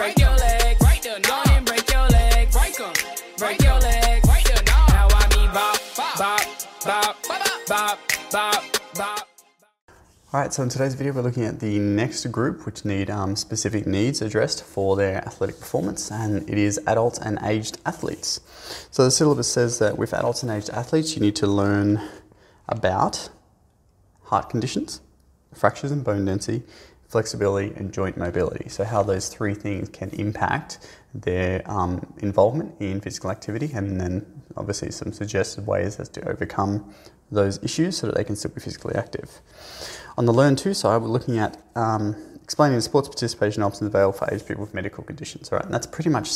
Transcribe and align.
break 0.00 0.18
your 0.18 0.36
leg. 0.36 0.78
Break 0.78 1.02
the 1.02 1.20
Go 1.28 1.42
and 1.52 1.66
break 1.66 1.90
your 1.92 2.08
leg. 2.08 2.50
Break 2.50 2.80
'em. 2.80 2.92
Break 3.36 3.62
your 3.62 3.78
leg. 3.80 4.22
Break 4.22 4.44
the 4.44 4.62
Now 4.66 5.08
I 5.10 5.26
me 5.36 5.46
bop, 5.52 5.78
bop, 6.16 6.40
bop, 6.84 7.16
bop, 7.68 7.98
bop, 8.32 8.64
bop. 8.94 9.28
Alright, 10.32 10.54
so 10.54 10.62
in 10.62 10.70
today's 10.70 10.94
video 10.94 11.12
we're 11.12 11.20
looking 11.20 11.44
at 11.44 11.60
the 11.60 11.78
next 11.78 12.24
group 12.32 12.64
which 12.64 12.84
need 12.84 13.10
um, 13.10 13.36
specific 13.36 13.86
needs 13.86 14.22
addressed 14.22 14.64
for 14.64 14.96
their 14.96 15.18
athletic 15.18 15.58
performance 15.60 16.10
and 16.10 16.48
it 16.48 16.56
is 16.56 16.80
adults 16.86 17.18
and 17.18 17.38
aged 17.42 17.78
athletes. 17.84 18.40
So 18.90 19.04
the 19.04 19.10
syllabus 19.10 19.52
says 19.52 19.80
that 19.80 19.98
with 19.98 20.14
adults 20.14 20.42
and 20.42 20.50
aged 20.50 20.70
athletes 20.70 21.14
you 21.14 21.20
need 21.20 21.36
to 21.36 21.46
learn 21.46 22.00
about 22.68 23.28
heart 24.22 24.48
conditions, 24.48 25.02
fractures 25.52 25.90
and 25.90 26.02
bone 26.02 26.24
density, 26.24 26.62
flexibility 27.10 27.74
and 27.74 27.92
joint 27.92 28.16
mobility. 28.16 28.68
So 28.68 28.84
how 28.84 29.02
those 29.02 29.28
three 29.28 29.54
things 29.54 29.88
can 29.88 30.10
impact 30.10 30.78
their 31.12 31.68
um, 31.68 32.06
involvement 32.18 32.74
in 32.80 33.00
physical 33.00 33.30
activity 33.32 33.72
and 33.74 34.00
then 34.00 34.24
obviously 34.56 34.92
some 34.92 35.12
suggested 35.12 35.66
ways 35.66 35.98
as 35.98 36.08
to 36.10 36.28
overcome 36.28 36.94
those 37.32 37.62
issues 37.64 37.98
so 37.98 38.06
that 38.06 38.16
they 38.16 38.22
can 38.22 38.36
still 38.36 38.52
be 38.52 38.60
physically 38.60 38.94
active. 38.94 39.40
On 40.16 40.24
the 40.24 40.32
Learn 40.32 40.54
To 40.56 40.72
side, 40.72 41.02
we're 41.02 41.08
looking 41.08 41.38
at 41.38 41.60
um, 41.74 42.16
explaining 42.44 42.76
the 42.76 42.82
sports 42.82 43.08
participation 43.08 43.62
options 43.64 43.88
available 43.88 44.16
for 44.16 44.32
aged 44.32 44.46
people 44.46 44.62
with 44.62 44.74
medical 44.74 45.02
conditions. 45.02 45.50
Right, 45.50 45.64
and 45.64 45.74
that's 45.74 45.86
pretty 45.86 46.10
much 46.10 46.30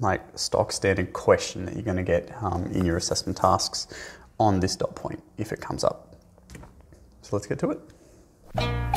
like 0.00 0.20
stock 0.38 0.72
standard 0.72 1.12
question 1.12 1.64
that 1.64 1.74
you're 1.74 1.82
going 1.82 1.96
to 1.96 2.02
get 2.02 2.30
um, 2.42 2.66
in 2.66 2.84
your 2.84 2.98
assessment 2.98 3.38
tasks 3.38 3.88
on 4.38 4.60
this 4.60 4.76
dot 4.76 4.94
point 4.94 5.22
if 5.38 5.52
it 5.52 5.60
comes 5.60 5.84
up. 5.84 6.16
So 7.22 7.36
let's 7.36 7.46
get 7.46 7.58
to 7.60 7.70
it. 7.70 8.87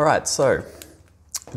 All 0.00 0.06
right, 0.06 0.26
so 0.26 0.64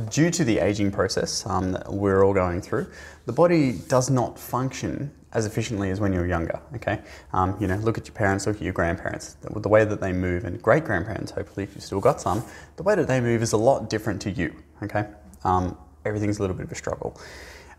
due 0.09 0.29
to 0.29 0.43
the 0.43 0.59
aging 0.59 0.91
process 0.91 1.45
um, 1.45 1.71
that 1.71 1.93
we're 1.93 2.25
all 2.25 2.33
going 2.33 2.59
through, 2.59 2.87
the 3.25 3.31
body 3.31 3.79
does 3.87 4.09
not 4.09 4.37
function 4.37 5.13
as 5.31 5.45
efficiently 5.45 5.91
as 5.91 6.01
when 6.01 6.11
you're 6.11 6.27
younger. 6.27 6.59
Okay, 6.75 6.99
um, 7.31 7.55
you 7.57 7.67
know, 7.67 7.77
look 7.77 7.97
at 7.97 8.05
your 8.05 8.13
parents, 8.13 8.45
look 8.45 8.57
at 8.57 8.61
your 8.61 8.73
grandparents. 8.73 9.37
The, 9.39 9.69
way 9.69 9.85
that 9.85 10.01
they 10.01 10.11
move, 10.11 10.43
and 10.43 10.61
great 10.61 10.83
grandparents, 10.83 11.31
hopefully, 11.31 11.63
if 11.63 11.73
you've 11.73 11.85
still 11.85 12.01
got 12.01 12.19
some, 12.19 12.43
the 12.75 12.83
way 12.83 12.95
that 12.95 13.07
they 13.07 13.21
move 13.21 13.41
is 13.41 13.53
a 13.53 13.57
lot 13.57 13.89
different 13.89 14.21
to 14.23 14.31
you. 14.31 14.53
Okay, 14.83 15.05
um, 15.45 15.77
everything's 16.03 16.39
a 16.39 16.41
little 16.41 16.57
bit 16.57 16.65
of 16.65 16.71
a 16.73 16.75
struggle. 16.75 17.17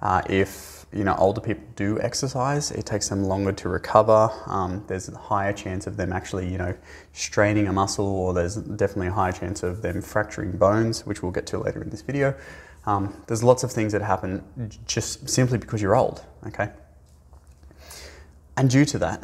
Uh, 0.05 0.21
if 0.29 0.85
you 0.93 1.03
know 1.03 1.17
older 1.17 1.41
people 1.41 1.65
do 1.77 1.99
exercise, 2.01 2.71
it 2.71 2.85
takes 2.85 3.09
them 3.09 3.25
longer 3.25 3.53
to 3.53 3.69
recover. 3.71 4.31
Um, 4.47 4.85
there's 4.87 5.09
a 5.09 5.17
higher 5.17 5.53
chance 5.53 5.87
of 5.87 5.97
them 5.97 6.13
actually, 6.13 6.47
you 6.53 6.59
know, 6.59 6.75
straining 7.15 7.67
a 7.67 7.73
muscle, 7.73 8.07
or 8.07 8.35
there's 8.35 8.57
definitely 8.57 9.09
a 9.09 9.13
higher 9.13 9.33
chance 9.33 9.63
of 9.63 9.81
them 9.81 10.03
fracturing 10.03 10.53
bones, 10.53 11.07
which 11.07 11.23
we'll 11.23 11.33
get 11.33 11.47
to 11.47 11.59
later 11.59 11.83
in 11.83 11.89
this 11.89 12.03
video. 12.03 12.35
Um, 12.87 13.15
there's 13.27 13.43
lots 13.43 13.65
of 13.65 13.73
things 13.73 13.93
that 13.93 14.03
happen 14.03 14.45
just 14.87 15.27
simply 15.29 15.57
because 15.57 15.81
you're 15.81 15.97
old. 15.97 16.23
Okay, 16.47 16.69
and 18.59 18.69
due 18.69 18.85
to 18.85 18.99
that, 18.99 19.23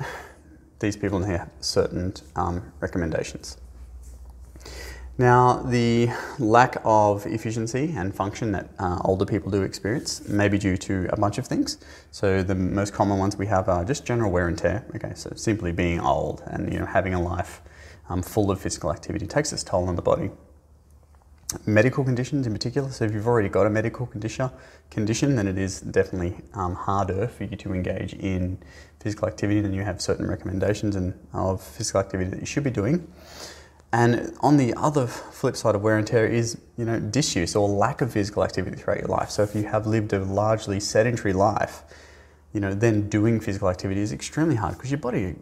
these 0.79 0.97
people 0.97 1.23
have 1.23 1.51
certain 1.61 2.15
um, 2.37 2.73
recommendations. 2.81 3.59
Now, 5.21 5.63
the 5.63 6.09
lack 6.39 6.79
of 6.83 7.27
efficiency 7.27 7.93
and 7.95 8.15
function 8.15 8.53
that 8.53 8.71
uh, 8.79 9.01
older 9.05 9.27
people 9.27 9.51
do 9.51 9.61
experience 9.61 10.27
may 10.27 10.49
be 10.49 10.57
due 10.57 10.79
to 10.79 11.11
a 11.13 11.21
bunch 11.21 11.37
of 11.37 11.47
things. 11.47 11.77
So, 12.11 12.43
the 12.43 12.55
most 12.55 12.95
common 12.95 13.19
ones 13.19 13.37
we 13.37 13.47
have 13.49 13.69
are 13.69 13.85
just 13.85 14.07
general 14.07 14.33
wear 14.33 14.49
and 14.49 14.57
tear. 14.57 14.83
Okay, 14.97 15.13
so 15.15 15.31
simply 15.37 15.73
being 15.73 16.01
old 16.01 16.43
and 16.47 16.73
you 16.73 16.79
know 16.79 16.87
having 16.87 17.13
a 17.13 17.21
life 17.21 17.61
um, 18.09 18.23
full 18.23 18.51
of 18.51 18.63
physical 18.63 18.91
activity 18.91 19.27
takes 19.27 19.53
its 19.53 19.63
toll 19.63 19.89
on 19.89 19.97
the 19.97 20.01
body 20.01 20.31
medical 21.67 22.03
conditions 22.03 22.47
in 22.47 22.55
particular. 22.55 22.89
So 22.91 23.05
if 23.05 23.13
you've 23.13 23.27
already 23.27 23.51
got 23.51 23.67
a 23.67 23.71
medical 23.71 24.07
condition, 24.07 24.49
condition 24.89 25.37
then 25.37 25.49
it 25.49 25.59
is 25.59 25.83
definitely 25.83 26.37
um, 26.55 26.75
harder 26.75 27.27
for 27.27 27.45
you 27.45 27.57
to 27.57 27.75
engage 27.75 28.15
in 28.15 28.57
physical 29.01 29.29
activity. 29.29 29.61
Then 29.61 29.75
you 29.75 29.83
have 29.83 30.01
certain 30.01 30.27
recommendations 30.27 30.97
and 30.97 31.13
of 31.35 31.61
physical 31.61 32.01
activity 32.01 32.31
that 32.31 32.41
you 32.41 32.47
should 32.47 32.65
be 32.65 32.71
doing. 32.71 33.07
And 33.93 34.37
on 34.41 34.57
the 34.57 34.73
other 34.75 35.07
flip 35.07 35.57
side 35.57 35.75
of 35.75 35.83
wear 35.83 35.99
and 35.99 36.07
tear 36.07 36.27
is, 36.27 36.57
you 36.77 36.85
know, 36.85 37.01
disuse 37.01 37.57
or 37.57 37.69
lack 37.69 38.01
of 38.01 38.13
physical 38.13 38.45
activity 38.45 38.77
throughout 38.77 39.01
your 39.01 39.09
life. 39.09 39.31
So 39.31 39.43
if 39.43 39.55
you 39.55 39.65
have 39.65 39.87
lived 39.87 40.13
a 40.13 40.21
largely 40.21 40.79
sedentary 40.79 41.33
life, 41.33 41.83
you 42.53 42.61
know, 42.61 42.73
then 42.73 43.09
doing 43.09 43.41
physical 43.41 43.69
activity 43.69 44.01
is 44.01 44.13
extremely 44.13 44.55
hard 44.55 44.77
because 44.77 44.91
your 44.91 44.99
body 44.99 45.37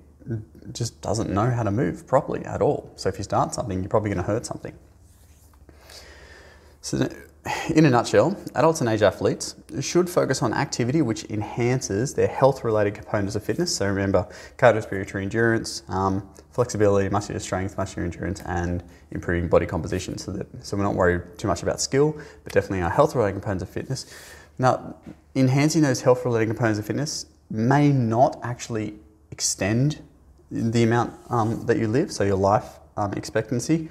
just 0.73 1.01
doesn't 1.01 1.31
know 1.31 1.51
how 1.51 1.63
to 1.63 1.71
move 1.71 2.07
properly 2.07 2.45
at 2.45 2.63
all. 2.63 2.91
So 2.97 3.09
if 3.09 3.19
you 3.19 3.25
start 3.25 3.55
something, 3.55 3.81
you're 3.81 3.89
probably 3.89 4.11
going 4.11 4.25
to 4.25 4.31
hurt 4.31 4.47
something. 4.47 4.75
So, 6.81 7.09
in 7.75 7.85
a 7.85 7.91
nutshell, 7.91 8.37
adults 8.55 8.81
and 8.81 8.89
age 8.89 9.03
athletes 9.03 9.57
should 9.81 10.09
focus 10.09 10.43
on 10.43 10.55
activity 10.55 11.03
which 11.03 11.25
enhances 11.25 12.15
their 12.15 12.29
health 12.29 12.65
related 12.65 12.95
components 12.95 13.35
of 13.35 13.45
fitness. 13.45 13.77
So, 13.77 13.87
remember 13.87 14.29
cardiorespiratory 14.59 15.23
endurance, 15.23 15.83
um, 15.89 16.29
flexibility, 16.59 17.09
muscular 17.09 17.39
strength, 17.39 17.77
muscular 17.79 18.05
endurance, 18.05 18.43
and 18.47 18.83
improving 19.13 19.49
body 19.49 19.65
composition. 19.65 20.19
So, 20.19 20.33
that, 20.33 20.47
so, 20.67 20.77
we're 20.77 20.83
not 20.83 20.97
worried 20.97 21.23
too 21.39 21.47
much 21.47 21.63
about 21.63 21.81
skill, 21.81 22.19
but 22.43 22.53
definitely 22.53 22.83
our 22.83 22.91
health 22.91 23.15
related 23.15 23.35
components 23.35 23.63
of 23.63 23.69
fitness. 23.69 24.13
Now, 24.59 24.97
enhancing 25.37 25.83
those 25.83 26.01
health 26.01 26.25
related 26.25 26.47
components 26.47 26.81
of 26.81 26.85
fitness 26.85 27.27
may 27.49 27.93
not 27.93 28.41
actually 28.43 28.95
extend 29.31 30.03
the 30.51 30.83
amount 30.83 31.15
um, 31.31 31.65
that 31.67 31.79
you 31.79 31.87
live, 31.87 32.11
so 32.11 32.25
your 32.25 32.35
life 32.35 32.81
um, 32.97 33.13
expectancy 33.13 33.89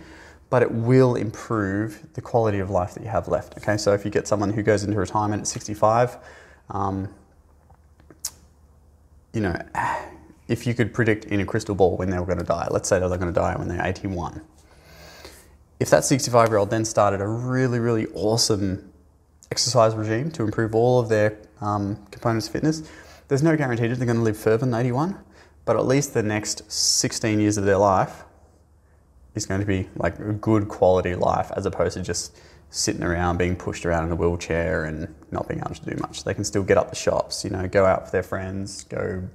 but 0.50 0.62
it 0.62 0.72
will 0.72 1.16
improve 1.16 2.08
the 2.14 2.22
quality 2.22 2.60
of 2.60 2.70
life 2.70 2.94
that 2.94 3.04
you 3.04 3.10
have 3.10 3.28
left. 3.28 3.58
Okay, 3.58 3.76
so 3.76 3.94
if 3.94 4.06
you 4.06 4.12
get 4.12 4.30
someone 4.30 4.50
who 4.50 4.64
goes 4.64 4.86
into 4.86 4.98
retirement 4.98 5.42
at 5.42 5.48
65, 5.48 6.18
um, 6.70 7.10
you 9.34 9.42
know, 9.42 9.62
if 10.48 10.66
you 10.66 10.74
could 10.74 10.94
predict 10.94 11.26
in 11.26 11.40
a 11.40 11.46
crystal 11.46 11.76
ball 11.76 11.98
when 11.98 12.10
they 12.10 12.20
were 12.20 12.26
going 12.26 12.38
to 12.40 12.46
die, 12.46 12.68
let's 12.72 12.88
say 12.88 13.00
they're 13.00 13.10
going 13.10 13.22
to 13.22 13.32
die 13.32 13.56
when 13.56 13.68
they're 13.68 13.86
81. 13.86 14.42
If 15.80 15.90
that 15.90 16.04
65 16.06 16.50
year 16.50 16.58
old 16.58 16.70
then 16.70 16.86
started 16.86 17.22
a 17.22 17.28
really, 17.28 17.80
really 17.80 18.08
awesome 18.14 18.92
exercise 19.52 19.96
regime 19.96 20.32
to 20.32 20.44
improve 20.44 20.74
all 20.74 21.00
of 21.00 21.10
their 21.10 21.38
um, 21.62 21.98
components 22.12 22.48
of 22.48 22.54
fitness, 22.54 22.90
there's 23.28 23.44
no 23.44 23.56
guarantee 23.56 23.88
that 23.88 23.96
they're 23.96 24.06
going 24.06 24.18
to 24.18 24.24
live 24.24 24.38
further 24.38 24.66
than 24.66 24.74
81, 24.74 25.18
but 25.66 25.76
at 25.76 25.86
least 25.86 26.14
the 26.14 26.24
next 26.24 26.72
16 26.72 27.40
years 27.40 27.58
of 27.58 27.66
their 27.66 27.78
life 27.78 28.24
is 29.36 29.46
going 29.46 29.60
to 29.60 29.68
be 29.68 29.88
like 29.96 30.18
a 30.20 30.34
good 30.34 30.68
quality 30.68 31.14
life 31.14 31.52
as 31.56 31.66
opposed 31.66 31.96
to 31.96 32.04
just 32.04 32.38
sitting 32.70 33.04
around 33.04 33.38
being 33.38 33.56
pushed 33.56 33.86
around 33.86 34.06
in 34.06 34.12
a 34.12 34.16
wheelchair 34.16 34.86
and 34.86 35.14
not 35.32 35.48
being 35.48 35.60
able 35.60 35.76
to 35.76 35.86
do 35.86 35.96
much. 36.02 36.24
They 36.24 36.34
can 36.34 36.44
still 36.44 36.64
get 36.64 36.78
up 36.78 36.90
the 36.90 36.96
shops, 36.96 37.44
you 37.44 37.50
know, 37.50 37.68
go 37.68 37.86
out 37.86 38.04
with 38.04 38.12
their 38.12 38.24
friends, 38.24 38.84
go 38.86 39.28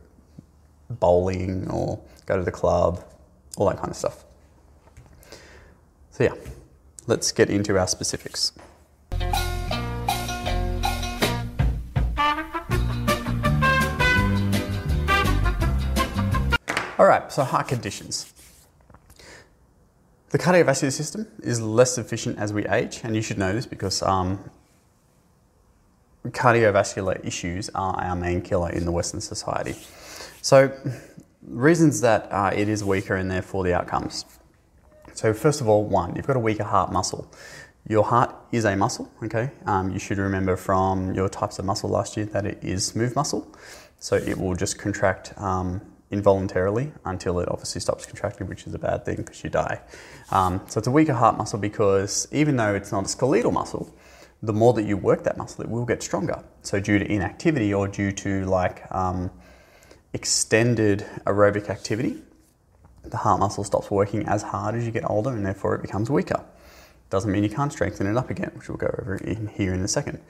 bowling 1.00 1.68
or 1.70 2.00
go 2.26 2.36
to 2.36 2.42
the 2.42 2.52
club, 2.52 3.04
all 3.56 3.68
that 3.68 3.76
kind 3.76 3.90
of 3.90 3.96
stuff. 3.96 4.24
So, 6.10 6.24
yeah, 6.24 6.34
let's 7.06 7.32
get 7.32 7.50
into 7.50 7.78
our 7.78 7.86
specifics. 7.86 8.52
All 16.98 17.08
right, 17.08 17.32
so 17.32 17.42
heart 17.42 17.66
conditions. 17.66 18.32
The 20.28 20.38
cardiovascular 20.38 20.92
system 20.92 21.26
is 21.42 21.60
less 21.60 21.98
efficient 21.98 22.38
as 22.38 22.52
we 22.52 22.64
age, 22.66 23.00
and 23.02 23.16
you 23.16 23.22
should 23.22 23.38
know 23.38 23.52
this 23.52 23.66
because 23.66 24.02
um, 24.02 24.48
cardiovascular 26.26 27.22
issues 27.24 27.68
are 27.74 27.94
our 28.00 28.16
main 28.16 28.40
killer 28.40 28.70
in 28.70 28.84
the 28.84 28.92
Western 28.92 29.20
society. 29.20 29.74
So, 30.42 30.76
reasons 31.40 32.00
that 32.00 32.26
uh, 32.32 32.50
it 32.52 32.68
is 32.68 32.82
weaker 32.82 33.14
and 33.14 33.30
therefore 33.30 33.62
the 33.62 33.74
outcomes. 33.74 34.24
So, 35.14 35.32
first 35.32 35.60
of 35.60 35.68
all, 35.68 35.84
one, 35.84 36.16
you've 36.16 36.26
got 36.26 36.34
a 36.34 36.40
weaker 36.40 36.64
heart 36.64 36.90
muscle. 36.90 37.32
Your 37.88 38.02
heart 38.02 38.34
is 38.50 38.64
a 38.64 38.74
muscle, 38.74 39.08
okay? 39.22 39.52
Um, 39.66 39.92
you 39.92 40.00
should 40.00 40.18
remember 40.18 40.56
from 40.56 41.14
your 41.14 41.28
types 41.28 41.60
of 41.60 41.64
muscle 41.64 41.90
last 41.90 42.16
year 42.16 42.26
that 42.26 42.44
it 42.44 42.58
is 42.60 42.84
smooth 42.84 43.14
muscle. 43.14 43.46
So, 44.00 44.16
it 44.16 44.36
will 44.36 44.56
just 44.56 44.78
contract 44.80 45.32
um, 45.38 45.80
involuntarily 46.10 46.92
until 47.04 47.38
it 47.38 47.48
obviously 47.48 47.80
stops 47.80 48.04
contracting, 48.04 48.48
which 48.48 48.66
is 48.66 48.74
a 48.74 48.80
bad 48.80 49.04
thing 49.04 49.16
because 49.16 49.44
you 49.44 49.50
die. 49.50 49.80
Um, 50.32 50.60
so 50.66 50.78
it's 50.78 50.88
a 50.88 50.90
weaker 50.90 51.14
heart 51.14 51.38
muscle 51.38 51.60
because 51.60 52.26
even 52.32 52.56
though 52.56 52.74
it's 52.74 52.90
not 52.90 53.04
a 53.04 53.08
skeletal 53.08 53.52
muscle, 53.52 53.94
the 54.42 54.52
more 54.52 54.72
that 54.74 54.82
you 54.82 54.96
work 54.96 55.22
that 55.22 55.38
muscle, 55.38 55.62
it 55.62 55.70
will 55.70 55.86
get 55.86 56.02
stronger. 56.02 56.42
So 56.62 56.80
due 56.80 56.98
to 56.98 57.10
inactivity 57.10 57.72
or 57.72 57.86
due 57.86 58.10
to 58.12 58.44
like 58.44 58.84
um, 58.92 59.30
extended 60.12 61.06
aerobic 61.26 61.68
activity, 61.68 62.22
the 63.04 63.16
heart 63.16 63.40
muscle 63.40 63.64
stops 63.64 63.90
working 63.90 64.26
as 64.26 64.42
hard 64.42 64.74
as 64.74 64.84
you 64.84 64.92
get 64.92 65.08
older 65.08 65.30
and 65.30 65.44
therefore 65.44 65.74
it 65.74 65.82
becomes 65.82 66.10
weaker. 66.10 66.44
Doesn't 67.10 67.30
mean 67.30 67.42
you 67.42 67.50
can't 67.50 67.72
strengthen 67.72 68.06
it 68.06 68.16
up 68.16 68.30
again, 68.30 68.50
which 68.54 68.68
we'll 68.68 68.78
go 68.78 68.94
over 69.00 69.16
in 69.16 69.48
here 69.48 69.74
in 69.74 69.82
a 69.82 69.88
second. 69.88 70.20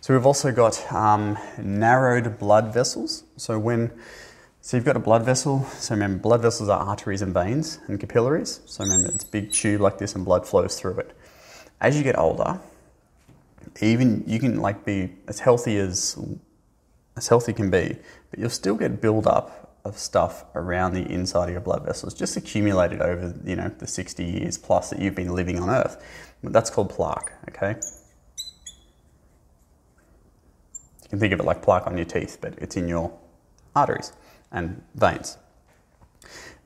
So 0.00 0.14
we've 0.14 0.26
also 0.26 0.52
got 0.52 0.92
um, 0.92 1.38
narrowed 1.58 2.38
blood 2.38 2.72
vessels. 2.72 3.24
So 3.36 3.58
when 3.58 3.90
so 4.64 4.78
you've 4.78 4.86
got 4.86 4.96
a 4.96 5.00
blood 5.00 5.26
vessel. 5.26 5.66
So 5.78 5.94
remember, 5.94 6.22
blood 6.22 6.40
vessels 6.40 6.70
are 6.70 6.80
arteries 6.80 7.20
and 7.20 7.34
veins 7.34 7.80
and 7.86 8.00
capillaries. 8.00 8.60
So 8.64 8.82
remember, 8.82 9.10
it's 9.14 9.24
a 9.24 9.26
big 9.26 9.52
tube 9.52 9.82
like 9.82 9.98
this 9.98 10.14
and 10.14 10.24
blood 10.24 10.46
flows 10.46 10.80
through 10.80 11.00
it. 11.00 11.14
as 11.82 11.98
you 11.98 12.02
get 12.02 12.18
older, 12.18 12.58
even 13.82 14.24
you 14.26 14.38
can 14.38 14.60
like 14.60 14.86
be 14.86 15.12
as 15.28 15.40
healthy 15.40 15.76
as 15.76 16.16
as 17.16 17.28
healthy 17.28 17.52
can 17.52 17.70
be, 17.70 17.96
but 18.30 18.38
you'll 18.38 18.50
still 18.50 18.74
get 18.74 19.00
build 19.00 19.26
up 19.26 19.64
of 19.84 19.98
stuff 19.98 20.44
around 20.54 20.94
the 20.94 21.02
inside 21.12 21.44
of 21.44 21.52
your 21.52 21.60
blood 21.60 21.84
vessels, 21.84 22.14
just 22.14 22.36
accumulated 22.36 23.02
over 23.02 23.34
you 23.44 23.54
know 23.54 23.68
the 23.78 23.86
60 23.86 24.24
years 24.24 24.56
plus 24.56 24.90
that 24.90 24.98
you've 24.98 25.14
been 25.14 25.34
living 25.34 25.58
on 25.58 25.68
Earth. 25.68 26.02
That's 26.42 26.70
called 26.70 26.90
plaque. 26.90 27.32
Okay. 27.50 27.76
You 31.02 31.08
can 31.10 31.18
think 31.18 31.32
of 31.32 31.40
it 31.40 31.44
like 31.44 31.62
plaque 31.62 31.86
on 31.86 31.96
your 31.96 32.06
teeth, 32.06 32.38
but 32.40 32.54
it's 32.58 32.76
in 32.76 32.88
your 32.88 33.16
arteries 33.76 34.12
and 34.50 34.82
veins. 34.94 35.36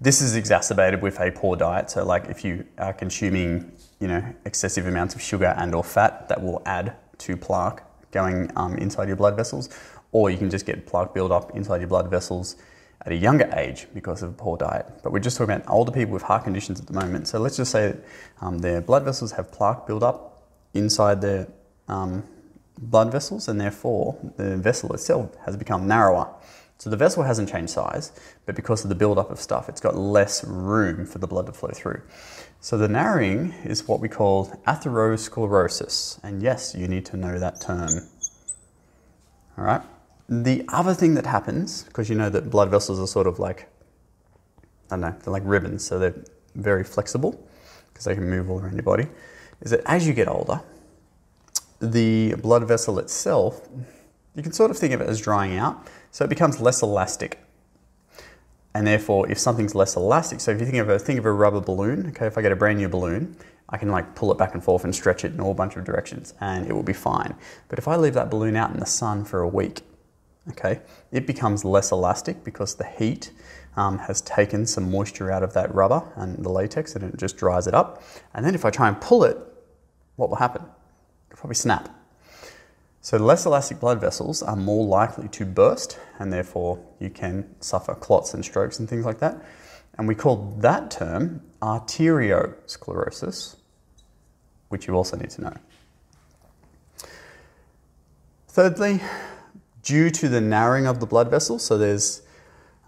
This 0.00 0.20
is 0.20 0.36
exacerbated 0.36 1.02
with 1.02 1.18
a 1.20 1.32
poor 1.32 1.56
diet. 1.56 1.90
So, 1.90 2.04
like 2.04 2.26
if 2.26 2.44
you 2.44 2.64
are 2.78 2.92
consuming, 2.92 3.72
you 3.98 4.06
know, 4.06 4.22
excessive 4.44 4.86
amounts 4.86 5.16
of 5.16 5.20
sugar 5.20 5.54
and/or 5.58 5.82
fat, 5.82 6.28
that 6.28 6.40
will 6.40 6.62
add 6.64 6.94
to 7.18 7.36
plaque 7.36 7.82
going 8.12 8.50
um, 8.56 8.74
inside 8.76 9.08
your 9.08 9.16
blood 9.16 9.36
vessels, 9.36 9.68
or 10.12 10.30
you 10.30 10.38
can 10.38 10.50
just 10.50 10.66
get 10.66 10.86
plaque 10.86 11.14
build 11.14 11.32
up 11.32 11.54
inside 11.56 11.80
your 11.80 11.88
blood 11.88 12.10
vessels 12.10 12.56
at 13.02 13.12
a 13.12 13.16
younger 13.16 13.48
age 13.56 13.86
because 13.94 14.22
of 14.22 14.30
a 14.30 14.32
poor 14.32 14.56
diet. 14.56 14.86
But 15.02 15.12
we're 15.12 15.20
just 15.20 15.36
talking 15.36 15.54
about 15.54 15.68
older 15.68 15.92
people 15.92 16.12
with 16.12 16.22
heart 16.22 16.44
conditions 16.44 16.80
at 16.80 16.86
the 16.86 16.92
moment. 16.92 17.28
So 17.28 17.38
let's 17.38 17.56
just 17.56 17.70
say 17.70 17.92
that 17.92 18.04
um, 18.40 18.58
their 18.58 18.80
blood 18.80 19.04
vessels 19.04 19.32
have 19.32 19.52
plaque 19.52 19.86
build 19.86 20.02
up 20.02 20.42
inside 20.74 21.20
their 21.20 21.48
um, 21.88 22.24
blood 22.76 23.10
vessels, 23.12 23.48
and 23.48 23.60
therefore 23.60 24.18
the 24.36 24.56
vessel 24.56 24.92
itself 24.92 25.34
has 25.44 25.56
become 25.56 25.86
narrower. 25.86 26.28
So 26.78 26.90
the 26.90 26.96
vessel 26.96 27.24
hasn't 27.24 27.48
changed 27.48 27.72
size, 27.72 28.12
but 28.46 28.54
because 28.54 28.84
of 28.84 28.88
the 28.88 28.94
buildup 28.94 29.32
of 29.32 29.40
stuff, 29.40 29.68
it's 29.68 29.80
got 29.80 29.96
less 29.96 30.44
room 30.44 31.06
for 31.06 31.18
the 31.18 31.26
blood 31.26 31.46
to 31.46 31.52
flow 31.52 31.70
through. 31.74 32.02
So 32.60 32.78
the 32.78 32.88
narrowing 32.88 33.52
is 33.64 33.88
what 33.88 33.98
we 34.00 34.08
call 34.08 34.46
atherosclerosis. 34.66 36.22
And 36.22 36.40
yes, 36.40 36.76
you 36.76 36.86
need 36.86 37.04
to 37.06 37.16
know 37.16 37.38
that 37.38 37.60
term. 37.60 37.90
All 39.56 39.64
right. 39.64 39.82
The 40.28 40.64
other 40.68 40.92
thing 40.92 41.14
that 41.14 41.24
happens, 41.24 41.84
because 41.84 42.10
you 42.10 42.14
know 42.14 42.28
that 42.28 42.50
blood 42.50 42.70
vessels 42.70 43.00
are 43.00 43.06
sort 43.06 43.26
of 43.26 43.38
like, 43.38 43.66
I 44.90 44.96
don't 44.96 45.00
know, 45.00 45.16
they're 45.22 45.32
like 45.32 45.42
ribbons, 45.46 45.84
so 45.84 45.98
they're 45.98 46.22
very 46.54 46.84
flexible 46.84 47.42
because 47.88 48.04
they 48.04 48.14
can 48.14 48.28
move 48.28 48.50
all 48.50 48.60
around 48.60 48.74
your 48.74 48.82
body, 48.82 49.06
is 49.62 49.70
that 49.70 49.80
as 49.86 50.06
you 50.06 50.12
get 50.12 50.28
older, 50.28 50.60
the 51.80 52.34
blood 52.34 52.66
vessel 52.68 52.98
itself, 52.98 53.68
you 54.34 54.42
can 54.42 54.52
sort 54.52 54.70
of 54.70 54.76
think 54.76 54.92
of 54.92 55.00
it 55.00 55.08
as 55.08 55.20
drying 55.20 55.56
out 55.56 55.86
so 56.10 56.24
it 56.24 56.28
becomes 56.28 56.60
less 56.60 56.82
elastic. 56.82 57.40
And 58.74 58.86
therefore, 58.86 59.30
if 59.30 59.38
something's 59.38 59.74
less 59.74 59.96
elastic, 59.96 60.40
so 60.40 60.50
if 60.50 60.60
you 60.60 60.66
think 60.66 60.78
of 60.78 60.88
a 60.88 60.98
think 60.98 61.18
of 61.18 61.24
a 61.24 61.32
rubber 61.32 61.60
balloon, 61.60 62.08
okay, 62.08 62.26
if 62.26 62.36
I 62.36 62.42
get 62.42 62.52
a 62.52 62.56
brand 62.56 62.78
new 62.78 62.88
balloon, 62.88 63.36
I 63.70 63.78
can 63.78 63.90
like 63.90 64.14
pull 64.14 64.30
it 64.30 64.38
back 64.38 64.54
and 64.54 64.62
forth 64.62 64.84
and 64.84 64.94
stretch 64.94 65.24
it 65.24 65.32
in 65.32 65.40
all 65.40 65.54
bunch 65.54 65.76
of 65.76 65.84
directions 65.84 66.34
and 66.40 66.66
it 66.66 66.72
will 66.72 66.82
be 66.82 66.92
fine. 66.92 67.34
But 67.68 67.78
if 67.78 67.88
I 67.88 67.96
leave 67.96 68.14
that 68.14 68.30
balloon 68.30 68.56
out 68.56 68.70
in 68.72 68.78
the 68.78 68.86
sun 68.86 69.24
for 69.24 69.40
a 69.40 69.48
week, 69.48 69.82
okay, 70.50 70.80
it 71.12 71.26
becomes 71.26 71.64
less 71.64 71.90
elastic 71.92 72.44
because 72.44 72.74
the 72.76 72.86
heat 72.86 73.30
um, 73.76 73.98
has 73.98 74.20
taken 74.22 74.66
some 74.66 74.90
moisture 74.90 75.30
out 75.30 75.42
of 75.42 75.52
that 75.54 75.74
rubber 75.74 76.02
and 76.16 76.44
the 76.44 76.48
latex 76.48 76.94
and 76.94 77.04
it 77.04 77.16
just 77.16 77.36
dries 77.36 77.66
it 77.66 77.74
up. 77.74 78.02
And 78.34 78.44
then 78.44 78.54
if 78.54 78.64
I 78.64 78.70
try 78.70 78.88
and 78.88 79.00
pull 79.00 79.24
it, 79.24 79.38
what 80.16 80.28
will 80.28 80.36
happen? 80.36 80.62
It'll 81.30 81.38
probably 81.38 81.54
snap. 81.54 81.88
So, 83.00 83.16
less 83.16 83.46
elastic 83.46 83.78
blood 83.80 84.00
vessels 84.00 84.42
are 84.42 84.56
more 84.56 84.84
likely 84.84 85.28
to 85.28 85.46
burst, 85.46 85.98
and 86.18 86.32
therefore 86.32 86.84
you 86.98 87.08
can 87.08 87.48
suffer 87.60 87.94
clots 87.94 88.34
and 88.34 88.44
strokes 88.44 88.80
and 88.80 88.88
things 88.88 89.04
like 89.06 89.20
that. 89.20 89.40
And 89.96 90.08
we 90.08 90.14
call 90.14 90.54
that 90.58 90.90
term 90.90 91.40
arteriosclerosis, 91.62 93.56
which 94.68 94.86
you 94.88 94.94
also 94.94 95.16
need 95.16 95.30
to 95.30 95.42
know. 95.42 95.54
Thirdly, 98.48 99.00
due 99.82 100.10
to 100.10 100.28
the 100.28 100.40
narrowing 100.40 100.86
of 100.86 101.00
the 101.00 101.06
blood 101.06 101.30
vessels, 101.30 101.64
so 101.64 101.78
there's 101.78 102.22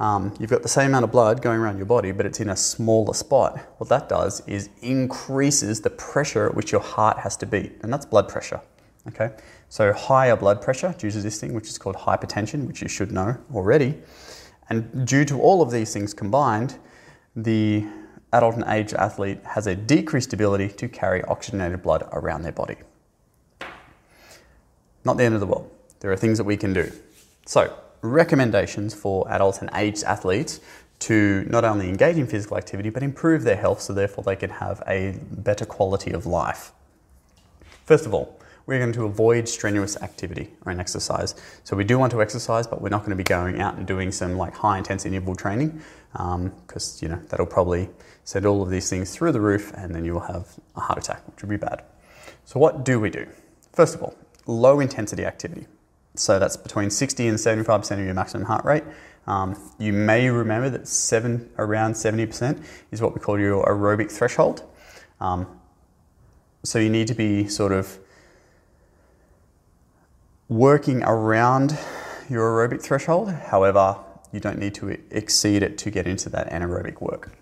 um, 0.00 0.34
you've 0.40 0.48
got 0.50 0.62
the 0.62 0.68
same 0.68 0.88
amount 0.88 1.04
of 1.04 1.12
blood 1.12 1.42
going 1.42 1.60
around 1.60 1.76
your 1.76 1.86
body, 1.86 2.10
but 2.10 2.24
it's 2.24 2.40
in 2.40 2.48
a 2.48 2.56
smaller 2.56 3.12
spot. 3.12 3.58
What 3.76 3.90
that 3.90 4.08
does 4.08 4.40
is 4.46 4.70
increases 4.80 5.82
the 5.82 5.90
pressure 5.90 6.46
at 6.46 6.54
which 6.54 6.72
your 6.72 6.80
heart 6.80 7.18
has 7.18 7.36
to 7.38 7.46
beat, 7.46 7.72
and 7.82 7.92
that's 7.92 8.06
blood 8.06 8.26
pressure. 8.26 8.62
Okay, 9.08 9.30
so 9.68 9.92
higher 9.92 10.36
blood 10.36 10.62
pressure 10.62 10.94
due 10.96 11.10
to 11.10 11.20
this 11.20 11.38
thing, 11.38 11.52
which 11.52 11.68
is 11.68 11.76
called 11.76 11.96
hypertension, 11.96 12.66
which 12.66 12.80
you 12.80 12.88
should 12.88 13.12
know 13.12 13.36
already. 13.54 13.98
And 14.70 15.06
due 15.06 15.24
to 15.26 15.38
all 15.38 15.60
of 15.60 15.70
these 15.70 15.92
things 15.92 16.14
combined, 16.14 16.78
the 17.36 17.86
adult 18.32 18.54
and 18.54 18.64
aged 18.68 18.94
athlete 18.94 19.40
has 19.44 19.66
a 19.66 19.74
decreased 19.74 20.32
ability 20.32 20.68
to 20.68 20.88
carry 20.88 21.22
oxygenated 21.24 21.82
blood 21.82 22.08
around 22.12 22.42
their 22.42 22.52
body. 22.52 22.76
Not 25.04 25.16
the 25.16 25.24
end 25.24 25.34
of 25.34 25.40
the 25.40 25.46
world. 25.46 25.70
There 26.00 26.10
are 26.10 26.16
things 26.16 26.38
that 26.38 26.44
we 26.44 26.56
can 26.56 26.72
do. 26.72 26.90
So, 27.46 27.74
recommendations 28.02 28.94
for 28.94 29.30
adults 29.30 29.58
and 29.58 29.70
aged 29.74 30.04
athletes 30.04 30.60
to 31.00 31.46
not 31.48 31.64
only 31.64 31.88
engage 31.88 32.16
in 32.16 32.26
physical 32.26 32.56
activity 32.56 32.90
but 32.90 33.02
improve 33.02 33.42
their 33.42 33.56
health 33.56 33.80
so 33.80 33.92
therefore 33.92 34.24
they 34.24 34.36
can 34.36 34.50
have 34.50 34.82
a 34.86 35.18
better 35.30 35.64
quality 35.64 36.12
of 36.12 36.26
life. 36.26 36.72
First 37.84 38.06
of 38.06 38.14
all, 38.14 38.38
we're 38.66 38.78
going 38.78 38.92
to 38.92 39.04
avoid 39.04 39.48
strenuous 39.48 40.00
activity 40.00 40.50
or 40.64 40.70
an 40.70 40.78
exercise. 40.78 41.34
So 41.64 41.74
we 41.76 41.84
do 41.84 41.98
want 41.98 42.12
to 42.12 42.22
exercise, 42.22 42.66
but 42.66 42.80
we're 42.80 42.90
not 42.90 43.00
going 43.00 43.10
to 43.10 43.16
be 43.16 43.24
going 43.24 43.60
out 43.60 43.74
and 43.74 43.86
doing 43.86 44.12
some 44.12 44.36
like 44.36 44.54
high 44.54 44.78
intensity 44.78 45.16
interval 45.16 45.34
training 45.34 45.82
because 46.12 47.02
um, 47.02 47.02
you 47.02 47.08
know 47.08 47.20
that'll 47.28 47.46
probably 47.46 47.88
send 48.24 48.46
all 48.46 48.62
of 48.62 48.70
these 48.70 48.88
things 48.88 49.14
through 49.14 49.32
the 49.32 49.40
roof, 49.40 49.72
and 49.74 49.92
then 49.94 50.04
you 50.04 50.12
will 50.12 50.20
have 50.20 50.46
a 50.76 50.80
heart 50.80 50.98
attack, 50.98 51.26
which 51.26 51.42
would 51.42 51.50
be 51.50 51.56
bad. 51.56 51.82
So 52.44 52.60
what 52.60 52.84
do 52.84 53.00
we 53.00 53.10
do? 53.10 53.26
First 53.72 53.96
of 53.96 54.02
all, 54.02 54.14
low 54.46 54.78
intensity 54.78 55.24
activity. 55.24 55.66
So 56.14 56.38
that's 56.38 56.56
between 56.56 56.90
60 56.90 57.28
and 57.28 57.38
75% 57.38 57.92
of 57.92 58.04
your 58.04 58.14
maximum 58.14 58.44
heart 58.46 58.64
rate. 58.64 58.84
Um, 59.26 59.56
you 59.78 59.92
may 59.92 60.28
remember 60.28 60.70
that 60.70 60.88
seven, 60.88 61.50
around 61.58 61.92
70% 61.92 62.64
is 62.90 63.00
what 63.00 63.14
we 63.14 63.20
call 63.20 63.38
your 63.38 63.64
aerobic 63.64 64.10
threshold. 64.10 64.64
Um, 65.20 65.46
so 66.64 66.78
you 66.78 66.90
need 66.90 67.06
to 67.08 67.14
be 67.14 67.46
sort 67.46 67.72
of 67.72 67.98
working 70.48 71.02
around 71.04 71.78
your 72.28 72.50
aerobic 72.50 72.82
threshold. 72.82 73.30
However, 73.30 73.98
you 74.32 74.40
don't 74.40 74.58
need 74.58 74.74
to 74.74 74.98
exceed 75.10 75.62
it 75.62 75.78
to 75.78 75.90
get 75.90 76.06
into 76.06 76.28
that 76.30 76.50
anaerobic 76.50 77.00
work. 77.00 77.32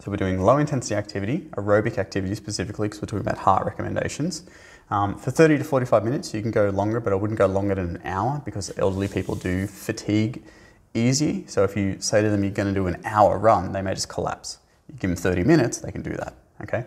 So 0.00 0.10
we're 0.10 0.16
doing 0.16 0.40
low 0.40 0.58
intensity 0.58 0.94
activity, 0.94 1.48
aerobic 1.52 1.98
activity 1.98 2.34
specifically, 2.36 2.88
because 2.88 3.02
we're 3.02 3.06
talking 3.06 3.26
about 3.26 3.38
heart 3.38 3.66
recommendations. 3.66 4.44
Um, 4.90 5.18
for 5.18 5.30
30 5.30 5.58
to 5.58 5.64
45 5.64 6.04
minutes, 6.04 6.32
you 6.32 6.40
can 6.40 6.52
go 6.52 6.70
longer, 6.70 7.00
but 7.00 7.12
I 7.12 7.16
wouldn't 7.16 7.38
go 7.38 7.46
longer 7.46 7.74
than 7.74 7.96
an 7.96 8.02
hour 8.04 8.40
because 8.44 8.72
elderly 8.78 9.08
people 9.08 9.34
do 9.34 9.66
fatigue 9.66 10.42
easy. 10.94 11.44
So 11.48 11.64
if 11.64 11.76
you 11.76 12.00
say 12.00 12.22
to 12.22 12.30
them 12.30 12.42
you're 12.42 12.52
going 12.52 12.72
to 12.72 12.80
do 12.80 12.86
an 12.86 13.00
hour 13.04 13.38
run, 13.38 13.72
they 13.72 13.82
may 13.82 13.92
just 13.92 14.08
collapse. 14.08 14.58
You 14.88 14.94
give 14.98 15.10
them 15.10 15.16
30 15.16 15.44
minutes, 15.44 15.78
they 15.78 15.92
can 15.92 16.02
do 16.02 16.12
that. 16.12 16.34
Okay. 16.62 16.86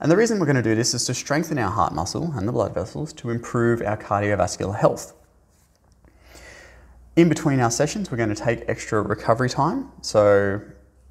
And 0.00 0.10
the 0.10 0.16
reason 0.16 0.38
we're 0.38 0.46
going 0.46 0.56
to 0.56 0.62
do 0.62 0.74
this 0.74 0.94
is 0.94 1.04
to 1.06 1.14
strengthen 1.14 1.58
our 1.58 1.70
heart 1.70 1.92
muscle 1.92 2.32
and 2.36 2.46
the 2.48 2.52
blood 2.52 2.74
vessels 2.74 3.12
to 3.14 3.30
improve 3.30 3.82
our 3.82 3.96
cardiovascular 3.96 4.76
health. 4.76 5.14
In 7.16 7.28
between 7.28 7.60
our 7.60 7.70
sessions, 7.70 8.10
we're 8.10 8.16
going 8.16 8.34
to 8.34 8.42
take 8.42 8.64
extra 8.68 9.00
recovery 9.00 9.48
time. 9.48 9.92
So, 10.02 10.60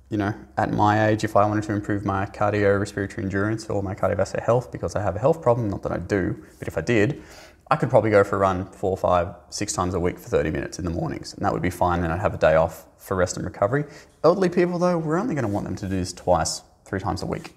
you 0.09 0.17
know, 0.17 0.33
at 0.57 0.71
my 0.71 1.07
age, 1.07 1.23
if 1.23 1.35
I 1.35 1.45
wanted 1.45 1.63
to 1.65 1.73
improve 1.73 2.05
my 2.05 2.25
cardiorespiratory 2.25 3.19
endurance 3.19 3.67
or 3.67 3.81
my 3.81 3.95
cardiovascular 3.95 4.43
health 4.43 4.71
because 4.71 4.95
I 4.95 5.01
have 5.01 5.15
a 5.15 5.19
health 5.19 5.41
problem, 5.41 5.69
not 5.69 5.81
that 5.83 5.91
I 5.91 5.97
do, 5.97 6.43
but 6.59 6.67
if 6.67 6.77
I 6.77 6.81
did, 6.81 7.23
I 7.71 7.75
could 7.75 7.89
probably 7.89 8.11
go 8.11 8.23
for 8.23 8.35
a 8.35 8.39
run 8.39 8.65
four, 8.65 8.95
five, 8.95 9.33
six 9.49 9.73
times 9.73 9.93
a 9.93 9.99
week 9.99 10.19
for 10.19 10.29
30 10.29 10.51
minutes 10.51 10.77
in 10.77 10.85
the 10.85 10.91
mornings, 10.91 11.33
and 11.33 11.43
that 11.43 11.53
would 11.53 11.61
be 11.61 11.69
fine. 11.69 12.01
Then 12.01 12.11
I'd 12.11 12.19
have 12.19 12.35
a 12.35 12.37
day 12.37 12.55
off 12.55 12.85
for 12.97 13.17
rest 13.17 13.37
and 13.37 13.45
recovery. 13.45 13.85
Elderly 14.23 14.49
people, 14.49 14.77
though, 14.77 14.97
we're 14.97 15.17
only 15.17 15.33
going 15.33 15.45
to 15.45 15.51
want 15.51 15.65
them 15.65 15.75
to 15.77 15.87
do 15.87 15.95
this 15.95 16.13
twice, 16.13 16.61
three 16.85 16.99
times 16.99 17.23
a 17.23 17.25
week, 17.25 17.53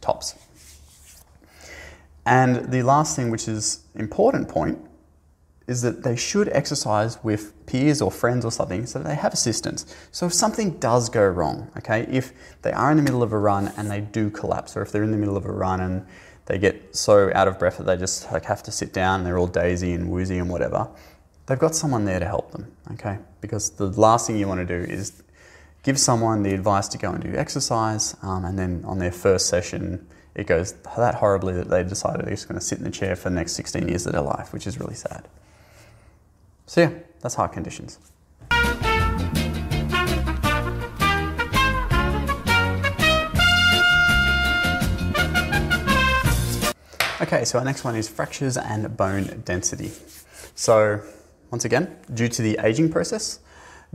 tops. 0.00 0.36
And 2.24 2.70
the 2.70 2.82
last 2.82 3.16
thing, 3.16 3.30
which 3.30 3.48
is 3.48 3.84
important 3.94 4.48
point, 4.48 4.78
is 5.68 5.82
that 5.82 6.02
they 6.02 6.16
should 6.16 6.48
exercise 6.48 7.22
with 7.22 7.54
peers 7.66 8.00
or 8.00 8.10
friends 8.10 8.42
or 8.44 8.50
something 8.50 8.86
so 8.86 8.98
they 8.98 9.14
have 9.14 9.34
assistance. 9.34 9.94
So 10.10 10.26
if 10.26 10.32
something 10.32 10.78
does 10.78 11.10
go 11.10 11.24
wrong, 11.28 11.70
okay, 11.76 12.06
if 12.10 12.32
they 12.62 12.72
are 12.72 12.90
in 12.90 12.96
the 12.96 13.02
middle 13.02 13.22
of 13.22 13.32
a 13.32 13.38
run 13.38 13.68
and 13.76 13.90
they 13.90 14.00
do 14.00 14.30
collapse, 14.30 14.76
or 14.76 14.82
if 14.82 14.90
they're 14.90 15.02
in 15.02 15.10
the 15.10 15.18
middle 15.18 15.36
of 15.36 15.44
a 15.44 15.52
run 15.52 15.80
and 15.80 16.06
they 16.46 16.58
get 16.58 16.96
so 16.96 17.30
out 17.34 17.46
of 17.46 17.58
breath 17.58 17.76
that 17.76 17.84
they 17.84 17.98
just 17.98 18.32
like 18.32 18.46
have 18.46 18.62
to 18.62 18.72
sit 18.72 18.94
down, 18.94 19.24
they're 19.24 19.38
all 19.38 19.46
daisy 19.46 19.92
and 19.92 20.10
woozy 20.10 20.38
and 20.38 20.48
whatever, 20.48 20.88
they've 21.44 21.58
got 21.58 21.74
someone 21.74 22.06
there 22.06 22.18
to 22.18 22.26
help 22.26 22.50
them, 22.52 22.72
okay? 22.92 23.18
Because 23.42 23.70
the 23.70 23.88
last 23.88 24.26
thing 24.26 24.38
you 24.38 24.48
want 24.48 24.66
to 24.66 24.86
do 24.86 24.90
is 24.90 25.22
give 25.82 25.98
someone 25.98 26.42
the 26.42 26.54
advice 26.54 26.88
to 26.88 26.96
go 26.96 27.12
and 27.12 27.22
do 27.22 27.34
exercise, 27.36 28.16
um, 28.22 28.46
and 28.46 28.58
then 28.58 28.82
on 28.86 28.98
their 28.98 29.12
first 29.12 29.48
session, 29.48 30.06
it 30.34 30.46
goes 30.46 30.72
that 30.96 31.16
horribly 31.16 31.52
that 31.52 31.68
they 31.68 31.82
decided 31.84 32.24
they're 32.24 32.30
just 32.30 32.48
going 32.48 32.58
to 32.58 32.64
sit 32.64 32.78
in 32.78 32.84
the 32.84 32.90
chair 32.90 33.14
for 33.14 33.28
the 33.28 33.34
next 33.34 33.52
16 33.52 33.86
years 33.86 34.06
of 34.06 34.12
their 34.12 34.22
life, 34.22 34.54
which 34.54 34.66
is 34.66 34.80
really 34.80 34.94
sad. 34.94 35.28
So, 36.68 36.82
yeah, 36.82 36.90
that's 37.22 37.34
heart 37.34 37.52
conditions. 37.52 37.98
Okay, 47.22 47.46
so 47.46 47.58
our 47.58 47.64
next 47.64 47.84
one 47.84 47.96
is 47.96 48.06
fractures 48.06 48.58
and 48.58 48.94
bone 48.98 49.42
density. 49.46 49.92
So, 50.54 51.00
once 51.50 51.64
again, 51.64 51.96
due 52.12 52.28
to 52.28 52.42
the 52.42 52.58
aging 52.62 52.90
process, 52.90 53.40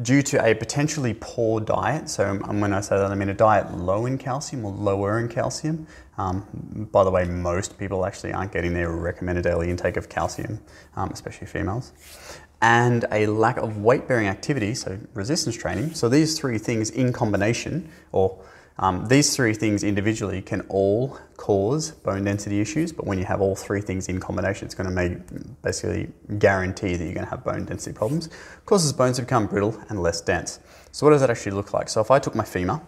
due 0.01 0.21
to 0.23 0.43
a 0.43 0.55
potentially 0.55 1.15
poor 1.19 1.59
diet, 1.62 2.09
so 2.09 2.39
um, 2.43 2.59
when 2.59 2.73
I 2.73 2.81
say 2.81 2.97
that, 2.97 3.12
I 3.12 3.15
mean 3.15 3.29
a 3.29 3.33
diet 3.33 3.75
low 3.77 4.05
in 4.05 4.17
calcium 4.17 4.65
or 4.65 4.71
lower 4.71 5.19
in 5.19 5.27
calcium. 5.27 5.88
Um, 6.17 6.88
by 6.91 7.03
the 7.03 7.12
way, 7.12 7.25
most 7.25 7.77
people 7.77 8.05
actually 8.05 8.33
aren't 8.33 8.51
getting 8.51 8.73
their 8.73 8.91
recommended 8.91 9.43
daily 9.43 9.69
intake 9.69 9.97
of 9.97 10.09
calcium, 10.09 10.59
um, 10.95 11.12
especially 11.12 11.47
females. 11.47 11.91
And 12.62 13.05
a 13.12 13.27
lack 13.27 13.57
of 13.57 13.79
weight 13.79 14.07
bearing 14.07 14.27
activity, 14.27 14.73
so 14.73 14.97
resistance 15.13 15.55
training. 15.55 15.93
So, 15.93 16.07
these 16.07 16.39
three 16.39 16.57
things 16.57 16.89
in 16.89 17.12
combination, 17.12 17.89
or 18.12 18.41
um, 18.79 19.07
these 19.07 19.35
three 19.35 19.53
things 19.53 19.83
individually 19.83 20.41
can 20.41 20.61
all 20.61 21.19
cause 21.37 21.91
bone 21.91 22.23
density 22.23 22.59
issues, 22.59 22.91
but 22.91 23.05
when 23.05 23.19
you 23.19 23.25
have 23.25 23.39
all 23.39 23.55
three 23.55 23.81
things 23.81 24.09
in 24.09 24.19
combination, 24.19 24.65
it's 24.65 24.73
going 24.73 24.89
to 24.89 24.95
make 24.95 25.61
basically 25.61 26.09
guarantee 26.39 26.95
that 26.95 27.03
you're 27.03 27.13
going 27.13 27.25
to 27.25 27.29
have 27.29 27.43
bone 27.43 27.65
density 27.65 27.95
problems. 27.95 28.29
Causes 28.65 28.91
bones 28.91 29.17
to 29.17 29.23
become 29.23 29.45
brittle 29.45 29.79
and 29.89 30.01
less 30.01 30.21
dense. 30.21 30.59
So, 30.91 31.05
what 31.05 31.11
does 31.11 31.21
that 31.21 31.29
actually 31.29 31.51
look 31.51 31.73
like? 31.73 31.87
So, 31.87 32.01
if 32.01 32.09
I 32.09 32.17
took 32.17 32.33
my 32.33 32.43
femur 32.43 32.81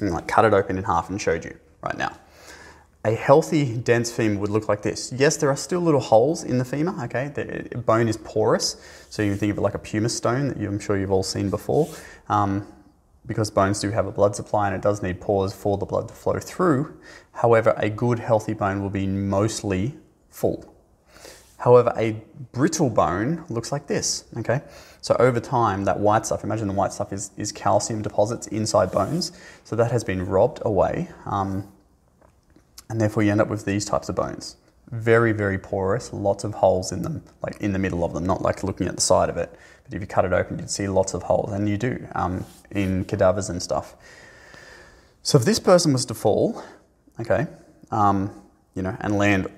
and 0.00 0.10
like 0.12 0.28
cut 0.28 0.44
it 0.44 0.52
open 0.52 0.78
in 0.78 0.84
half 0.84 1.10
and 1.10 1.20
showed 1.20 1.44
you 1.44 1.56
right 1.82 1.96
now, 1.96 2.16
a 3.04 3.14
healthy, 3.14 3.76
dense 3.76 4.12
femur 4.12 4.38
would 4.40 4.50
look 4.50 4.68
like 4.68 4.82
this. 4.82 5.12
Yes, 5.12 5.36
there 5.36 5.50
are 5.50 5.56
still 5.56 5.80
little 5.80 6.00
holes 6.00 6.44
in 6.44 6.56
the 6.56 6.64
femur, 6.64 7.04
okay? 7.04 7.28
The 7.28 7.78
bone 7.78 8.08
is 8.08 8.16
porous, 8.16 8.76
so 9.10 9.22
you 9.22 9.32
can 9.32 9.38
think 9.38 9.52
of 9.52 9.58
it 9.58 9.60
like 9.60 9.74
a 9.74 9.78
pumice 9.78 10.16
stone 10.16 10.48
that 10.48 10.56
I'm 10.56 10.78
sure 10.78 10.96
you've 10.96 11.12
all 11.12 11.22
seen 11.22 11.50
before. 11.50 11.88
Um, 12.28 12.66
because 13.26 13.50
bones 13.50 13.80
do 13.80 13.90
have 13.90 14.06
a 14.06 14.12
blood 14.12 14.36
supply 14.36 14.66
and 14.66 14.76
it 14.76 14.82
does 14.82 15.02
need 15.02 15.20
pores 15.20 15.52
for 15.52 15.78
the 15.78 15.86
blood 15.86 16.08
to 16.08 16.14
flow 16.14 16.38
through. 16.38 16.96
However, 17.32 17.74
a 17.76 17.88
good 17.88 18.18
healthy 18.18 18.52
bone 18.54 18.82
will 18.82 18.90
be 18.90 19.06
mostly 19.06 19.96
full. 20.30 20.74
However, 21.58 21.94
a 21.96 22.22
brittle 22.52 22.90
bone 22.90 23.44
looks 23.48 23.72
like 23.72 23.86
this, 23.86 24.24
okay? 24.36 24.60
So 25.00 25.16
over 25.18 25.40
time, 25.40 25.84
that 25.84 25.98
white 25.98 26.26
stuff, 26.26 26.44
imagine 26.44 26.68
the 26.68 26.74
white 26.74 26.92
stuff 26.92 27.12
is, 27.12 27.30
is 27.38 27.52
calcium 27.52 28.02
deposits 28.02 28.46
inside 28.48 28.92
bones. 28.92 29.32
So 29.64 29.74
that 29.76 29.90
has 29.90 30.04
been 30.04 30.26
robbed 30.26 30.60
away. 30.62 31.08
Um, 31.24 31.72
and 32.90 33.00
therefore 33.00 33.22
you 33.22 33.32
end 33.32 33.40
up 33.40 33.48
with 33.48 33.64
these 33.64 33.84
types 33.84 34.10
of 34.10 34.16
bones. 34.16 34.56
Very, 34.90 35.32
very 35.32 35.58
porous, 35.58 36.12
lots 36.12 36.44
of 36.44 36.54
holes 36.54 36.92
in 36.92 37.02
them, 37.02 37.24
like 37.42 37.56
in 37.60 37.72
the 37.72 37.78
middle 37.78 38.04
of 38.04 38.12
them, 38.12 38.26
not 38.26 38.42
like 38.42 38.62
looking 38.62 38.86
at 38.86 38.96
the 38.96 39.00
side 39.00 39.30
of 39.30 39.38
it. 39.38 39.54
But 39.84 39.94
if 39.94 40.00
you 40.00 40.06
cut 40.06 40.24
it 40.24 40.32
open, 40.32 40.58
you'd 40.58 40.70
see 40.70 40.88
lots 40.88 41.14
of 41.14 41.22
holes, 41.22 41.52
and 41.52 41.68
you 41.68 41.76
do 41.76 42.06
um, 42.14 42.44
in 42.70 43.04
cadavers 43.04 43.50
and 43.50 43.62
stuff. 43.62 43.94
So 45.22 45.38
if 45.38 45.44
this 45.44 45.58
person 45.58 45.92
was 45.92 46.04
to 46.06 46.14
fall, 46.14 46.62
okay, 47.20 47.46
um, 47.90 48.30
you 48.74 48.82
know, 48.82 48.96
and 49.00 49.16
land 49.16 49.48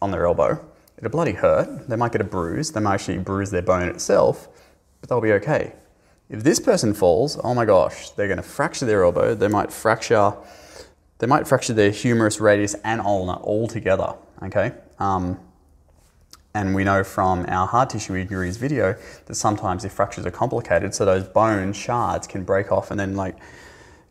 on 0.00 0.10
their 0.10 0.26
elbow, 0.26 0.64
it'll 0.98 1.10
bloody 1.10 1.32
hurt. 1.32 1.88
They 1.88 1.96
might 1.96 2.12
get 2.12 2.20
a 2.20 2.24
bruise. 2.24 2.72
They 2.72 2.80
might 2.80 2.94
actually 2.94 3.18
bruise 3.18 3.50
their 3.50 3.62
bone 3.62 3.88
itself, 3.88 4.48
but 5.00 5.08
they'll 5.08 5.20
be 5.20 5.32
okay. 5.32 5.72
If 6.30 6.42
this 6.42 6.58
person 6.58 6.94
falls, 6.94 7.38
oh 7.44 7.54
my 7.54 7.64
gosh, 7.64 8.10
they're 8.10 8.28
going 8.28 8.38
to 8.38 8.42
fracture 8.42 8.86
their 8.86 9.04
elbow. 9.04 9.34
They 9.34 9.48
might 9.48 9.72
fracture, 9.72 10.32
they 11.18 11.26
might 11.26 11.46
fracture 11.46 11.74
their 11.74 11.90
humerus 11.90 12.40
radius 12.40 12.74
and 12.82 13.00
ulna 13.00 13.34
all 13.42 13.68
together. 13.68 14.14
Okay. 14.42 14.72
Um, 14.98 15.38
and 16.54 16.74
we 16.74 16.84
know 16.84 17.02
from 17.02 17.44
our 17.48 17.66
hard 17.66 17.90
tissue 17.90 18.14
injuries 18.14 18.56
video 18.56 18.96
that 19.26 19.34
sometimes 19.34 19.84
if 19.84 19.92
fractures 19.92 20.24
are 20.24 20.30
complicated, 20.30 20.94
so 20.94 21.04
those 21.04 21.24
bone 21.24 21.72
shards 21.72 22.26
can 22.26 22.44
break 22.44 22.70
off 22.70 22.90
and 22.90 22.98
then 22.98 23.16
like 23.16 23.36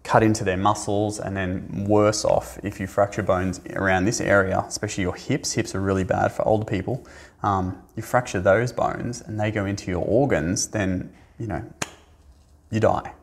cut 0.03 0.21
into 0.21 0.43
their 0.43 0.57
muscles, 0.57 1.17
and 1.19 1.35
then 1.35 1.85
worse 1.87 2.25
off 2.25 2.59
if 2.61 2.77
you 2.79 2.85
fracture 2.85 3.23
bones 3.23 3.61
around 3.69 4.03
this 4.03 4.19
area, 4.19 4.59
especially 4.67 5.01
your 5.01 5.15
hips. 5.15 5.53
Hips 5.53 5.73
are 5.73 5.79
really 5.79 6.03
bad 6.03 6.31
for 6.33 6.45
older 6.45 6.65
people. 6.65 7.05
Um, 7.41 7.81
you 7.95 8.03
fracture 8.03 8.41
those 8.41 8.73
bones 8.73 9.21
and 9.21 9.39
they 9.39 9.49
go 9.49 9.65
into 9.65 9.89
your 9.89 10.03
organs, 10.03 10.67
then 10.67 11.13
you 11.39 11.47
know 11.47 11.63
you 12.69 12.81
die. 12.81 13.13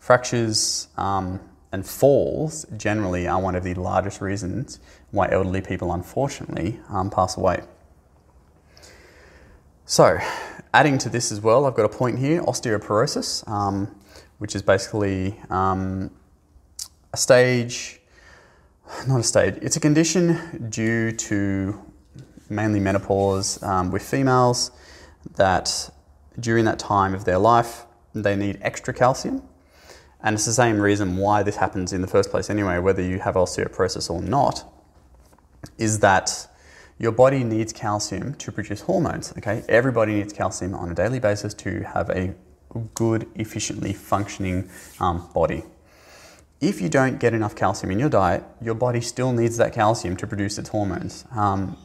Fractures 0.00 0.88
um, 0.96 1.38
and 1.70 1.86
falls 1.86 2.66
generally 2.76 3.28
are 3.28 3.40
one 3.40 3.54
of 3.54 3.62
the 3.62 3.74
largest 3.74 4.20
reasons 4.20 4.80
why 5.12 5.28
elderly 5.30 5.60
people, 5.60 5.92
unfortunately, 5.92 6.80
um, 6.88 7.10
pass 7.10 7.36
away. 7.36 7.62
So, 9.90 10.20
adding 10.72 10.98
to 10.98 11.08
this 11.08 11.32
as 11.32 11.40
well, 11.40 11.66
I've 11.66 11.74
got 11.74 11.84
a 11.84 11.88
point 11.88 12.20
here 12.20 12.42
osteoporosis, 12.42 13.42
um, 13.48 13.92
which 14.38 14.54
is 14.54 14.62
basically 14.62 15.34
um, 15.50 16.12
a 17.12 17.16
stage, 17.16 18.00
not 19.08 19.18
a 19.18 19.24
stage, 19.24 19.56
it's 19.60 19.74
a 19.74 19.80
condition 19.80 20.68
due 20.70 21.10
to 21.10 21.76
mainly 22.48 22.78
menopause 22.78 23.60
um, 23.64 23.90
with 23.90 24.08
females 24.08 24.70
that 25.34 25.90
during 26.38 26.66
that 26.66 26.78
time 26.78 27.12
of 27.12 27.24
their 27.24 27.38
life 27.38 27.84
they 28.14 28.36
need 28.36 28.60
extra 28.62 28.94
calcium. 28.94 29.42
And 30.22 30.34
it's 30.34 30.46
the 30.46 30.52
same 30.52 30.78
reason 30.78 31.16
why 31.16 31.42
this 31.42 31.56
happens 31.56 31.92
in 31.92 32.00
the 32.00 32.06
first 32.06 32.30
place, 32.30 32.48
anyway, 32.48 32.78
whether 32.78 33.02
you 33.02 33.18
have 33.18 33.34
osteoporosis 33.34 34.08
or 34.08 34.22
not, 34.22 34.72
is 35.78 35.98
that 35.98 36.46
your 37.00 37.12
body 37.12 37.42
needs 37.42 37.72
calcium 37.72 38.34
to 38.34 38.52
produce 38.52 38.82
hormones. 38.82 39.32
Okay, 39.38 39.64
everybody 39.70 40.12
needs 40.12 40.34
calcium 40.34 40.74
on 40.74 40.90
a 40.90 40.94
daily 40.94 41.18
basis 41.18 41.54
to 41.54 41.82
have 41.82 42.10
a 42.10 42.34
good, 42.94 43.26
efficiently 43.34 43.94
functioning 43.94 44.68
um, 45.00 45.26
body. 45.34 45.64
If 46.60 46.82
you 46.82 46.90
don't 46.90 47.18
get 47.18 47.32
enough 47.32 47.56
calcium 47.56 47.90
in 47.90 47.98
your 47.98 48.10
diet, 48.10 48.44
your 48.60 48.74
body 48.74 49.00
still 49.00 49.32
needs 49.32 49.56
that 49.56 49.72
calcium 49.72 50.14
to 50.18 50.26
produce 50.26 50.58
its 50.58 50.68
hormones, 50.68 51.24
um, 51.30 51.78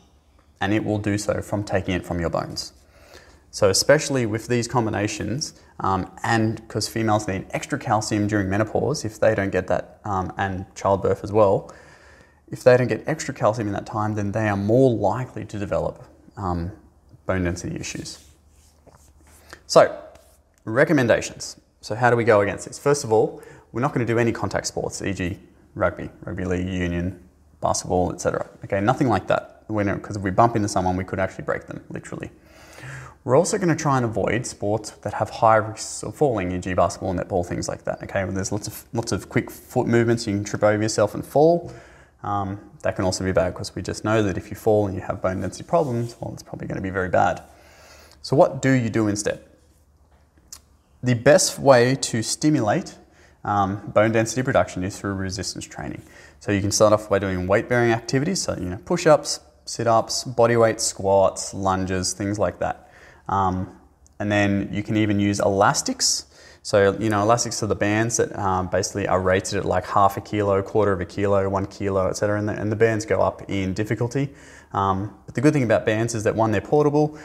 and 0.59 0.73
it 0.73 0.83
will 0.83 0.99
do 0.99 1.17
so 1.17 1.41
from 1.41 1.63
taking 1.63 1.95
it 1.95 2.05
from 2.05 2.19
your 2.19 2.29
bones. 2.29 2.73
So, 3.51 3.69
especially 3.69 4.25
with 4.25 4.47
these 4.47 4.67
combinations, 4.67 5.53
um, 5.79 6.11
and 6.23 6.57
because 6.57 6.89
females 6.89 7.25
need 7.25 7.45
extra 7.51 7.79
calcium 7.79 8.27
during 8.27 8.49
menopause 8.49 9.05
if 9.05 9.17
they 9.17 9.33
don't 9.33 9.51
get 9.51 9.67
that, 9.67 10.01
um, 10.03 10.33
and 10.37 10.65
childbirth 10.75 11.23
as 11.23 11.31
well, 11.31 11.73
if 12.51 12.63
they 12.63 12.77
don't 12.77 12.87
get 12.87 13.03
extra 13.07 13.33
calcium 13.33 13.67
in 13.67 13.73
that 13.73 13.85
time, 13.85 14.15
then 14.15 14.31
they 14.31 14.47
are 14.47 14.57
more 14.57 14.91
likely 14.91 15.45
to 15.45 15.57
develop 15.57 16.03
um, 16.37 16.71
bone 17.25 17.43
density 17.43 17.75
issues. 17.79 18.23
So, 19.67 19.99
recommendations. 20.63 21.59
So, 21.81 21.95
how 21.95 22.09
do 22.09 22.15
we 22.15 22.23
go 22.23 22.41
against 22.41 22.67
this? 22.67 22.77
First 22.77 23.03
of 23.03 23.11
all, 23.11 23.41
we're 23.71 23.81
not 23.81 23.93
going 23.93 24.05
to 24.05 24.11
do 24.11 24.19
any 24.19 24.31
contact 24.31 24.67
sports, 24.67 25.01
e.g., 25.01 25.39
rugby, 25.73 26.09
rugby 26.23 26.45
league, 26.45 26.67
union, 26.67 27.21
basketball, 27.61 28.13
etc. 28.13 28.47
Okay, 28.63 28.79
nothing 28.79 29.07
like 29.07 29.27
that. 29.27 29.67
Because 29.67 30.15
if 30.15 30.21
we 30.21 30.29
bump 30.29 30.55
into 30.55 30.67
someone, 30.67 30.95
we 30.95 31.03
could 31.03 31.19
actually 31.19 31.43
break 31.43 31.65
them, 31.65 31.83
literally. 31.89 32.29
We're 33.23 33.35
also 33.35 33.57
going 33.57 33.69
to 33.69 33.75
try 33.75 33.97
and 33.97 34.05
avoid 34.05 34.45
sports 34.45 34.91
that 34.91 35.15
have 35.15 35.31
high 35.31 35.55
risks 35.55 36.03
of 36.03 36.15
falling, 36.15 36.51
e.g., 36.51 36.71
basketball, 36.75 37.15
netball, 37.15 37.43
things 37.43 37.67
like 37.67 37.83
that. 37.85 38.03
Okay, 38.03 38.23
there's 38.29 38.51
lots 38.51 38.67
of 38.67 38.85
lots 38.93 39.11
of 39.11 39.29
quick 39.29 39.49
foot 39.49 39.87
movements. 39.87 40.27
You 40.27 40.33
can 40.33 40.43
trip 40.43 40.63
over 40.63 40.81
yourself 40.81 41.15
and 41.15 41.25
fall. 41.25 41.73
Um, 42.25 42.59
that 42.81 42.95
can 42.95 43.05
also 43.05 43.23
be 43.23 43.31
bad 43.31 43.53
because 43.53 43.75
we 43.75 43.83
just 43.83 44.03
know 44.03 44.23
that 44.23 44.35
if 44.35 44.49
you 44.49 44.55
fall 44.55 44.87
and 44.87 44.95
you 44.95 45.01
have 45.01 45.21
bone 45.21 45.41
density 45.41 45.63
problems, 45.63 46.15
well, 46.19 46.33
it's 46.33 46.41
probably 46.41 46.67
going 46.67 46.77
to 46.77 46.81
be 46.81 46.89
very 46.89 47.09
bad. 47.09 47.43
So, 48.23 48.35
what 48.35 48.63
do 48.63 48.71
you 48.71 48.89
do 48.89 49.07
instead? 49.07 49.43
The 51.03 51.13
best 51.13 51.59
way 51.59 51.93
to 51.95 52.23
stimulate 52.23 52.97
um, 53.43 53.91
bone 53.93 54.11
density 54.11 54.41
production 54.41 54.83
is 54.83 54.99
through 54.99 55.13
resistance 55.13 55.65
training. 55.65 56.01
So, 56.39 56.51
you 56.51 56.61
can 56.61 56.71
start 56.71 56.93
off 56.93 57.07
by 57.09 57.19
doing 57.19 57.45
weight 57.45 57.69
bearing 57.69 57.91
activities, 57.91 58.41
so 58.41 58.57
you 58.57 58.69
know, 58.69 58.79
push 58.85 59.05
ups, 59.05 59.39
sit 59.65 59.85
ups, 59.85 60.23
body 60.23 60.57
weight 60.57 60.81
squats, 60.81 61.53
lunges, 61.53 62.13
things 62.13 62.39
like 62.39 62.57
that. 62.57 62.89
Um, 63.29 63.79
and 64.19 64.31
then 64.31 64.69
you 64.71 64.81
can 64.81 64.97
even 64.97 65.19
use 65.19 65.39
elastics. 65.39 66.25
So, 66.65 66.97
you 66.97 67.11
know, 67.11 67.21
elastics 67.21 67.61
are 67.61 67.67
the 67.67 67.75
bands 67.75 68.17
that 68.17 68.35
um, 68.39 68.69
basically 68.69 69.07
are 69.07 69.21
rated 69.21 69.59
at 69.59 69.65
like 69.65 69.85
half 69.85 70.17
a 70.17 70.21
kilo, 70.21 70.63
quarter 70.63 70.91
of 70.91 70.99
a 70.99 71.05
kilo, 71.05 71.47
one 71.47 71.67
kilo, 71.67 72.07
etc. 72.07 72.39
And, 72.39 72.49
and 72.49 72.71
the, 72.71 72.75
bands 72.75 73.05
go 73.05 73.21
up 73.21 73.47
in 73.47 73.75
difficulty. 73.75 74.29
Um, 74.73 75.15
but 75.27 75.35
the 75.35 75.41
good 75.41 75.53
thing 75.53 75.61
about 75.61 75.85
bands 75.85 76.15
is 76.15 76.23
that 76.23 76.35
one, 76.35 76.51
they're 76.51 76.61
portable. 76.61 77.19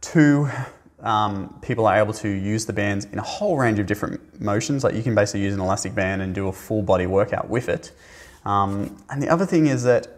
Two, 0.00 0.48
um, 1.00 1.58
people 1.60 1.84
are 1.84 1.98
able 1.98 2.14
to 2.14 2.30
use 2.30 2.64
the 2.64 2.72
bands 2.72 3.04
in 3.04 3.18
a 3.18 3.22
whole 3.22 3.58
range 3.58 3.78
of 3.78 3.84
different 3.84 4.40
motions. 4.40 4.84
Like 4.84 4.94
you 4.94 5.02
can 5.02 5.14
basically 5.14 5.42
use 5.42 5.52
an 5.52 5.60
elastic 5.60 5.94
band 5.94 6.22
and 6.22 6.34
do 6.34 6.48
a 6.48 6.52
full 6.52 6.80
body 6.80 7.06
workout 7.06 7.50
with 7.50 7.68
it. 7.68 7.92
Um, 8.46 8.96
and 9.10 9.22
the 9.22 9.28
other 9.28 9.44
thing 9.44 9.66
is 9.66 9.82
that 9.82 10.08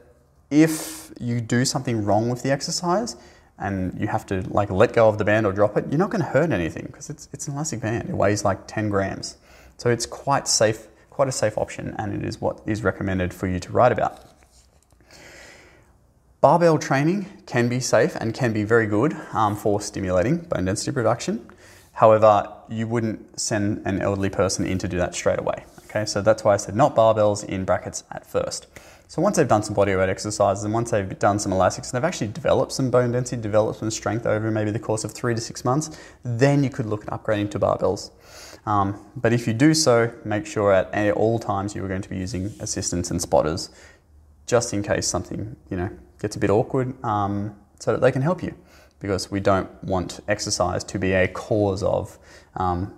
if 0.48 1.10
you 1.18 1.40
do 1.40 1.64
something 1.64 2.04
wrong 2.04 2.28
with 2.28 2.44
the 2.44 2.52
exercise, 2.52 3.16
and 3.60 3.98
you 4.00 4.08
have 4.08 4.26
to 4.26 4.40
like 4.48 4.70
let 4.70 4.92
go 4.92 5.08
of 5.08 5.18
the 5.18 5.24
band 5.24 5.46
or 5.46 5.52
drop 5.52 5.76
it, 5.76 5.86
you're 5.90 5.98
not 5.98 6.10
going 6.10 6.22
to 6.22 6.30
hurt 6.30 6.50
anything 6.50 6.86
because 6.86 7.10
it's, 7.10 7.28
it's 7.32 7.46
an 7.46 7.54
elastic 7.54 7.80
band. 7.80 8.08
It 8.08 8.14
weighs 8.14 8.44
like 8.44 8.66
10 8.66 8.88
grams. 8.88 9.36
So 9.76 9.90
it's 9.90 10.06
quite 10.06 10.48
safe, 10.48 10.88
quite 11.10 11.28
a 11.28 11.32
safe 11.32 11.56
option, 11.56 11.94
and 11.98 12.12
it 12.14 12.26
is 12.26 12.40
what 12.40 12.60
is 12.66 12.82
recommended 12.82 13.32
for 13.32 13.46
you 13.46 13.60
to 13.60 13.72
write 13.72 13.92
about. 13.92 14.24
Barbell 16.40 16.78
training 16.78 17.26
can 17.44 17.68
be 17.68 17.80
safe 17.80 18.16
and 18.16 18.32
can 18.32 18.54
be 18.54 18.64
very 18.64 18.86
good 18.86 19.14
um, 19.32 19.54
for 19.54 19.78
stimulating 19.80 20.38
bone 20.38 20.64
density 20.64 20.90
production. 20.90 21.46
However, 21.92 22.50
you 22.70 22.86
wouldn't 22.86 23.38
send 23.38 23.82
an 23.84 24.00
elderly 24.00 24.30
person 24.30 24.64
in 24.64 24.78
to 24.78 24.88
do 24.88 24.96
that 24.96 25.14
straight 25.14 25.38
away. 25.38 25.64
Okay, 25.84 26.06
so 26.06 26.22
that's 26.22 26.42
why 26.42 26.54
I 26.54 26.56
said 26.56 26.74
not 26.74 26.96
barbells 26.96 27.44
in 27.44 27.66
brackets 27.66 28.04
at 28.10 28.24
first. 28.24 28.68
So 29.10 29.20
once 29.20 29.38
they've 29.38 29.48
done 29.48 29.64
some 29.64 29.74
bodyweight 29.74 30.08
exercises 30.08 30.62
and 30.62 30.72
once 30.72 30.92
they've 30.92 31.18
done 31.18 31.40
some 31.40 31.50
elastics 31.50 31.90
and 31.90 31.96
they've 31.96 32.06
actually 32.06 32.28
developed 32.28 32.70
some 32.70 32.92
bone 32.92 33.10
density, 33.10 33.42
developed 33.42 33.80
some 33.80 33.90
strength 33.90 34.24
over 34.24 34.52
maybe 34.52 34.70
the 34.70 34.78
course 34.78 35.02
of 35.02 35.10
three 35.10 35.34
to 35.34 35.40
six 35.40 35.64
months, 35.64 35.98
then 36.22 36.62
you 36.62 36.70
could 36.70 36.86
look 36.86 37.02
at 37.02 37.08
upgrading 37.08 37.50
to 37.50 37.58
barbells. 37.58 38.12
Um, 38.66 39.04
but 39.16 39.32
if 39.32 39.48
you 39.48 39.52
do 39.52 39.74
so, 39.74 40.14
make 40.24 40.46
sure 40.46 40.72
at 40.72 41.12
all 41.14 41.40
times 41.40 41.74
you 41.74 41.84
are 41.84 41.88
going 41.88 42.02
to 42.02 42.08
be 42.08 42.18
using 42.18 42.52
assistants 42.60 43.10
and 43.10 43.20
spotters, 43.20 43.70
just 44.46 44.72
in 44.72 44.80
case 44.80 45.08
something 45.08 45.56
you 45.70 45.76
know 45.76 45.90
gets 46.20 46.36
a 46.36 46.38
bit 46.38 46.50
awkward, 46.50 46.94
um, 47.04 47.56
so 47.80 47.90
that 47.90 48.00
they 48.00 48.12
can 48.12 48.22
help 48.22 48.44
you. 48.44 48.54
Because 49.00 49.28
we 49.28 49.40
don't 49.40 49.68
want 49.82 50.20
exercise 50.28 50.84
to 50.84 51.00
be 51.00 51.14
a 51.14 51.26
cause 51.26 51.82
of 51.82 52.16
um, 52.54 52.94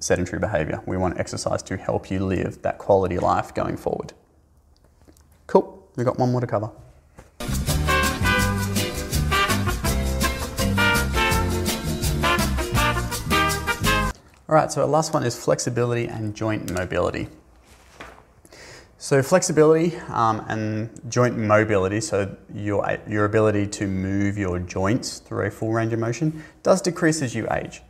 sedentary 0.00 0.40
behavior. 0.40 0.82
We 0.84 0.96
want 0.96 1.20
exercise 1.20 1.62
to 1.62 1.76
help 1.76 2.10
you 2.10 2.26
live 2.26 2.62
that 2.62 2.78
quality 2.78 3.20
life 3.20 3.54
going 3.54 3.76
forward. 3.76 4.14
Cool, 5.50 5.84
we've 5.96 6.06
got 6.06 6.16
one 6.16 6.30
more 6.30 6.40
to 6.40 6.46
cover. 6.46 6.70
All 14.48 14.54
right, 14.54 14.70
so 14.70 14.82
our 14.82 14.86
last 14.86 15.12
one 15.12 15.24
is 15.24 15.36
flexibility 15.36 16.06
and 16.06 16.36
joint 16.36 16.70
mobility. 16.72 17.26
So 18.98 19.24
flexibility 19.24 19.96
um, 20.10 20.44
and 20.46 20.88
joint 21.08 21.36
mobility, 21.36 22.00
so 22.00 22.36
your, 22.54 22.98
your 23.08 23.24
ability 23.24 23.66
to 23.66 23.88
move 23.88 24.38
your 24.38 24.60
joints 24.60 25.18
through 25.18 25.46
a 25.46 25.50
full 25.50 25.72
range 25.72 25.92
of 25.92 25.98
motion, 25.98 26.44
does 26.62 26.80
decrease 26.80 27.22
as 27.22 27.34
you 27.34 27.48
age 27.50 27.82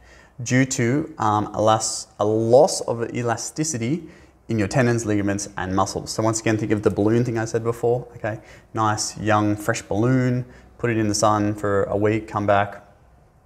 due 0.42 0.64
to 0.64 1.14
um, 1.18 1.48
a, 1.48 1.60
loss, 1.60 2.06
a 2.18 2.24
loss 2.24 2.80
of 2.80 3.14
elasticity 3.14 4.08
in 4.50 4.58
your 4.58 4.68
tendons, 4.68 5.06
ligaments, 5.06 5.48
and 5.56 5.74
muscles. 5.74 6.10
So 6.10 6.22
once 6.24 6.40
again, 6.40 6.58
think 6.58 6.72
of 6.72 6.82
the 6.82 6.90
balloon 6.90 7.24
thing 7.24 7.38
I 7.38 7.44
said 7.44 7.62
before. 7.62 8.06
Okay, 8.16 8.40
nice, 8.74 9.16
young, 9.18 9.56
fresh 9.56 9.80
balloon. 9.80 10.44
Put 10.76 10.90
it 10.90 10.98
in 10.98 11.08
the 11.08 11.14
sun 11.14 11.54
for 11.54 11.84
a 11.84 11.96
week. 11.96 12.26
Come 12.26 12.46
back, 12.46 12.84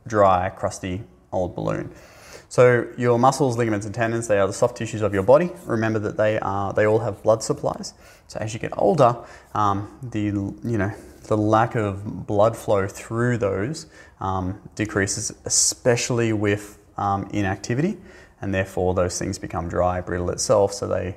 dry, 0.07 0.49
crusty, 0.49 1.03
old 1.31 1.55
balloon. 1.55 1.93
So 2.49 2.89
your 2.97 3.19
muscles, 3.19 3.59
ligaments, 3.59 3.85
and 3.85 3.95
tendons, 3.95 4.29
they 4.29 4.39
are 4.39 4.47
the 4.47 4.53
soft 4.53 4.79
tissues 4.79 5.03
of 5.03 5.13
your 5.13 5.25
body. 5.25 5.51
Remember 5.67 5.99
that 5.99 6.17
they 6.17 6.39
are 6.39 6.73
they 6.73 6.87
all 6.87 7.01
have 7.01 7.23
blood 7.23 7.43
supplies. 7.43 7.93
So 8.29 8.39
as 8.41 8.55
you 8.55 8.61
get 8.61 8.73
older, 8.79 9.17
um, 9.55 9.99
the 10.03 10.21
you 10.21 10.79
know 10.79 10.93
the 11.25 11.37
lack 11.37 11.75
of 11.75 12.27
blood 12.27 12.57
flow 12.57 12.87
through 12.87 13.39
those 13.39 13.87
um, 14.21 14.59
decreases, 14.75 15.35
especially 15.45 16.33
with 16.33 16.79
um, 16.97 17.29
inactivity 17.33 17.99
and 18.41 18.55
therefore 18.55 18.95
those 18.95 19.19
things 19.19 19.39
become 19.39 19.69
dry, 19.69 20.01
brittle 20.01 20.31
itself, 20.31 20.73
so 20.73 20.87
they 20.87 21.17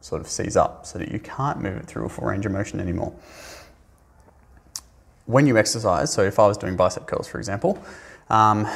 sort 0.00 0.20
of 0.20 0.28
seize 0.28 0.56
up 0.56 0.86
so 0.86 0.98
that 0.98 1.10
you 1.10 1.18
can't 1.18 1.60
move 1.60 1.76
it 1.76 1.86
through 1.86 2.06
a 2.06 2.08
full 2.08 2.26
range 2.26 2.46
of 2.46 2.52
motion 2.52 2.80
anymore. 2.80 3.12
When 5.26 5.46
you 5.46 5.58
exercise, 5.58 6.12
so 6.12 6.22
if 6.22 6.38
I 6.38 6.46
was 6.46 6.56
doing 6.56 6.76
bicep 6.76 7.06
curls, 7.06 7.28
for 7.28 7.38
example, 7.38 7.82
um, 8.30 8.66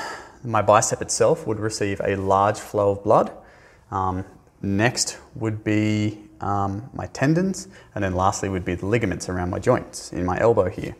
my 0.45 0.61
bicep 0.61 1.01
itself 1.01 1.47
would 1.47 1.59
receive 1.59 2.01
a 2.05 2.17
large 2.17 2.59
flow 2.59 2.91
of 2.91 3.05
blood. 3.05 3.31
Um, 3.91 4.25
next 4.61 5.19
would 5.35 5.65
be 5.65 6.19
um, 6.41 6.91
my 6.93 7.07
tendons, 7.07 7.69
and 7.95 8.03
then 8.03 8.15
lastly 8.15 8.49
would 8.49 8.65
be 8.65 8.75
the 8.75 8.87
ligaments 8.87 9.29
around 9.29 9.51
my 9.51 9.59
joints 9.59 10.13
in 10.13 10.25
my 10.25 10.39
elbow 10.41 10.69
here. 10.69 10.97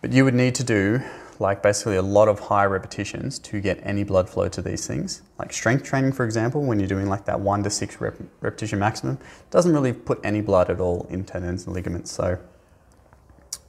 But 0.00 0.12
you 0.12 0.24
would 0.24 0.34
need 0.34 0.54
to 0.56 0.64
do 0.64 1.00
like 1.42 1.62
basically 1.62 1.96
a 1.96 2.02
lot 2.02 2.28
of 2.28 2.38
high 2.40 2.64
repetitions 2.64 3.38
to 3.40 3.60
get 3.60 3.78
any 3.82 4.04
blood 4.04 4.30
flow 4.30 4.48
to 4.48 4.62
these 4.62 4.86
things. 4.86 5.20
Like 5.38 5.52
strength 5.52 5.84
training, 5.84 6.12
for 6.12 6.24
example, 6.24 6.62
when 6.62 6.78
you're 6.78 6.88
doing 6.88 7.08
like 7.08 7.26
that 7.26 7.40
one 7.40 7.62
to 7.64 7.70
six 7.70 8.00
rep- 8.00 8.14
repetition 8.40 8.78
maximum, 8.78 9.18
doesn't 9.50 9.72
really 9.72 9.92
put 9.92 10.20
any 10.24 10.40
blood 10.40 10.70
at 10.70 10.80
all 10.80 11.06
in 11.10 11.24
tendons 11.24 11.66
and 11.66 11.74
ligaments. 11.74 12.10
So 12.10 12.38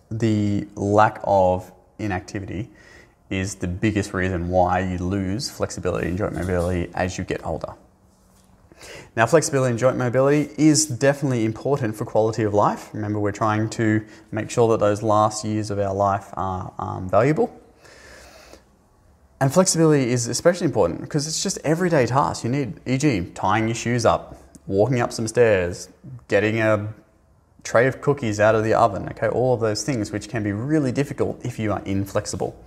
the 0.09 0.67
lack 0.75 1.19
of 1.23 1.71
inactivity 1.99 2.69
is 3.29 3.55
the 3.55 3.67
biggest 3.67 4.13
reason 4.13 4.49
why 4.49 4.79
you 4.79 4.99
lose 4.99 5.49
flexibility 5.49 6.07
and 6.07 6.17
joint 6.17 6.33
mobility 6.33 6.89
as 6.93 7.17
you 7.17 7.23
get 7.23 7.45
older. 7.45 7.73
Now, 9.15 9.25
flexibility 9.25 9.71
and 9.71 9.79
joint 9.79 9.97
mobility 9.97 10.49
is 10.57 10.85
definitely 10.85 11.45
important 11.45 11.95
for 11.95 12.05
quality 12.05 12.43
of 12.43 12.53
life. 12.53 12.89
Remember, 12.93 13.19
we're 13.19 13.31
trying 13.31 13.69
to 13.71 14.05
make 14.31 14.49
sure 14.49 14.67
that 14.69 14.79
those 14.79 15.01
last 15.01 15.45
years 15.45 15.71
of 15.71 15.79
our 15.79 15.93
life 15.93 16.29
are 16.33 16.73
um, 16.77 17.09
valuable. 17.09 17.62
And 19.43 19.53
flexibility 19.53 20.09
is 20.09 20.27
especially 20.27 20.67
important 20.67 21.01
because 21.01 21.27
it's 21.27 21.43
just 21.43 21.57
everyday 21.65 22.05
tasks 22.05 22.45
you 22.45 22.49
need, 22.49 22.79
e.g., 22.85 23.31
tying 23.35 23.67
your 23.67 23.75
shoes 23.75 24.05
up, 24.05 24.37
walking 24.67 25.01
up 25.01 25.11
some 25.11 25.27
stairs, 25.27 25.89
getting 26.29 26.61
a 26.61 26.93
tray 27.61 27.85
of 27.87 27.99
cookies 27.99 28.39
out 28.39 28.55
of 28.55 28.63
the 28.63 28.73
oven, 28.73 29.09
okay, 29.09 29.27
all 29.27 29.53
of 29.53 29.59
those 29.59 29.83
things 29.83 30.13
which 30.13 30.29
can 30.29 30.43
be 30.43 30.53
really 30.53 30.93
difficult 30.93 31.43
if 31.43 31.59
you 31.59 31.73
are 31.73 31.81
inflexible. 31.81 32.57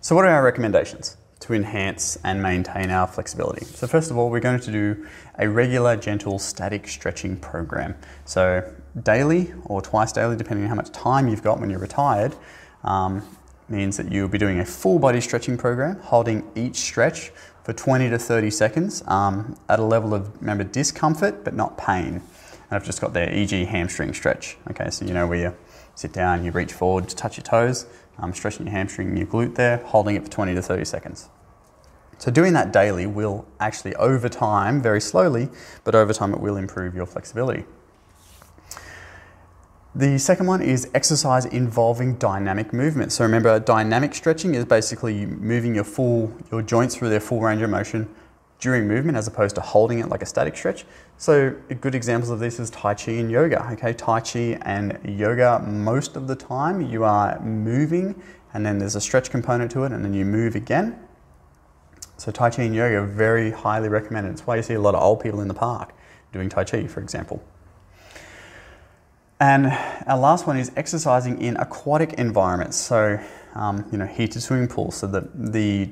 So, 0.00 0.14
what 0.14 0.24
are 0.24 0.28
our 0.28 0.42
recommendations? 0.42 1.18
to 1.40 1.54
enhance 1.54 2.18
and 2.24 2.42
maintain 2.42 2.90
our 2.90 3.06
flexibility. 3.06 3.64
So 3.64 3.86
first 3.86 4.10
of 4.10 4.18
all, 4.18 4.28
we're 4.28 4.40
going 4.40 4.58
to 4.58 4.72
do 4.72 5.06
a 5.38 5.48
regular, 5.48 5.94
gentle, 5.94 6.40
static 6.40 6.88
stretching 6.88 7.36
program. 7.36 7.94
So 8.24 8.68
daily 9.04 9.54
or 9.64 9.80
twice 9.80 10.10
daily, 10.10 10.34
depending 10.36 10.64
on 10.64 10.68
how 10.68 10.74
much 10.74 10.90
time 10.90 11.28
you've 11.28 11.44
got 11.44 11.60
when 11.60 11.70
you're 11.70 11.78
retired, 11.78 12.34
um, 12.82 13.22
means 13.68 13.96
that 13.96 14.10
you'll 14.10 14.28
be 14.28 14.38
doing 14.38 14.60
a 14.60 14.64
full 14.64 14.98
body 14.98 15.20
stretching 15.20 15.56
program, 15.56 15.98
holding 16.00 16.48
each 16.54 16.76
stretch 16.76 17.30
for 17.64 17.72
20 17.72 18.08
to 18.10 18.18
30 18.18 18.50
seconds 18.50 19.02
um, 19.06 19.58
at 19.68 19.78
a 19.78 19.82
level 19.82 20.14
of, 20.14 20.34
remember, 20.40 20.64
discomfort 20.64 21.44
but 21.44 21.54
not 21.54 21.76
pain. 21.76 22.14
And 22.14 22.22
I've 22.70 22.84
just 22.84 23.00
got 23.00 23.12
the 23.12 23.38
e.g. 23.38 23.64
hamstring 23.66 24.14
stretch. 24.14 24.56
Okay, 24.70 24.90
so 24.90 25.04
you 25.04 25.12
know 25.12 25.26
where 25.26 25.38
you 25.38 25.56
sit 25.94 26.12
down, 26.12 26.44
you 26.44 26.50
reach 26.50 26.72
forward 26.72 27.08
to 27.08 27.16
touch 27.16 27.36
your 27.36 27.44
toes, 27.44 27.86
um, 28.18 28.32
stretching 28.32 28.66
your 28.66 28.72
hamstring 28.72 29.08
and 29.08 29.18
your 29.18 29.26
glute 29.26 29.54
there, 29.54 29.78
holding 29.78 30.16
it 30.16 30.24
for 30.24 30.30
20 30.30 30.54
to 30.54 30.62
30 30.62 30.84
seconds. 30.84 31.28
So 32.18 32.32
doing 32.32 32.52
that 32.54 32.72
daily 32.72 33.06
will 33.06 33.46
actually, 33.60 33.94
over 33.94 34.28
time, 34.28 34.82
very 34.82 35.00
slowly, 35.00 35.48
but 35.84 35.94
over 35.94 36.12
time 36.12 36.34
it 36.34 36.40
will 36.40 36.56
improve 36.56 36.94
your 36.94 37.06
flexibility. 37.06 37.64
The 39.98 40.16
second 40.16 40.46
one 40.46 40.62
is 40.62 40.88
exercise 40.94 41.44
involving 41.44 42.18
dynamic 42.18 42.72
movement. 42.72 43.10
So 43.10 43.24
remember, 43.24 43.58
dynamic 43.58 44.14
stretching 44.14 44.54
is 44.54 44.64
basically 44.64 45.26
moving 45.26 45.74
your 45.74 45.82
full 45.82 46.32
your 46.52 46.62
joints 46.62 46.94
through 46.94 47.08
their 47.08 47.18
full 47.18 47.40
range 47.40 47.62
of 47.62 47.70
motion 47.70 48.08
during 48.60 48.86
movement 48.86 49.18
as 49.18 49.26
opposed 49.26 49.56
to 49.56 49.60
holding 49.60 49.98
it 49.98 50.08
like 50.08 50.22
a 50.22 50.26
static 50.26 50.56
stretch. 50.56 50.84
So 51.16 51.50
good 51.80 51.96
examples 51.96 52.30
of 52.30 52.38
this 52.38 52.60
is 52.60 52.70
Tai 52.70 52.94
Chi 52.94 53.10
and 53.10 53.28
yoga. 53.28 53.72
Okay, 53.72 53.92
Tai 53.92 54.20
Chi 54.20 54.60
and 54.62 55.00
yoga, 55.04 55.58
most 55.66 56.14
of 56.14 56.28
the 56.28 56.36
time 56.36 56.80
you 56.80 57.02
are 57.02 57.40
moving 57.40 58.22
and 58.54 58.64
then 58.64 58.78
there's 58.78 58.94
a 58.94 59.00
stretch 59.00 59.30
component 59.30 59.68
to 59.72 59.82
it 59.82 59.90
and 59.90 60.04
then 60.04 60.14
you 60.14 60.24
move 60.24 60.54
again. 60.54 60.96
So 62.18 62.30
Tai 62.30 62.50
Chi 62.50 62.62
and 62.62 62.72
yoga 62.72 62.98
are 62.98 63.04
very 63.04 63.50
highly 63.50 63.88
recommended. 63.88 64.30
It's 64.30 64.46
why 64.46 64.54
you 64.54 64.62
see 64.62 64.74
a 64.74 64.80
lot 64.80 64.94
of 64.94 65.02
old 65.02 65.18
people 65.18 65.40
in 65.40 65.48
the 65.48 65.54
park 65.54 65.92
doing 66.32 66.48
Tai 66.48 66.62
Chi, 66.62 66.86
for 66.86 67.00
example. 67.00 67.42
And 69.40 69.66
our 70.06 70.18
last 70.18 70.46
one 70.46 70.56
is 70.56 70.72
exercising 70.76 71.40
in 71.40 71.56
aquatic 71.58 72.14
environments. 72.14 72.76
So, 72.76 73.20
um, 73.54 73.86
you 73.92 73.98
know, 73.98 74.06
heated 74.06 74.42
swimming 74.42 74.68
pools. 74.68 74.96
So 74.96 75.06
the, 75.06 75.28
the 75.32 75.90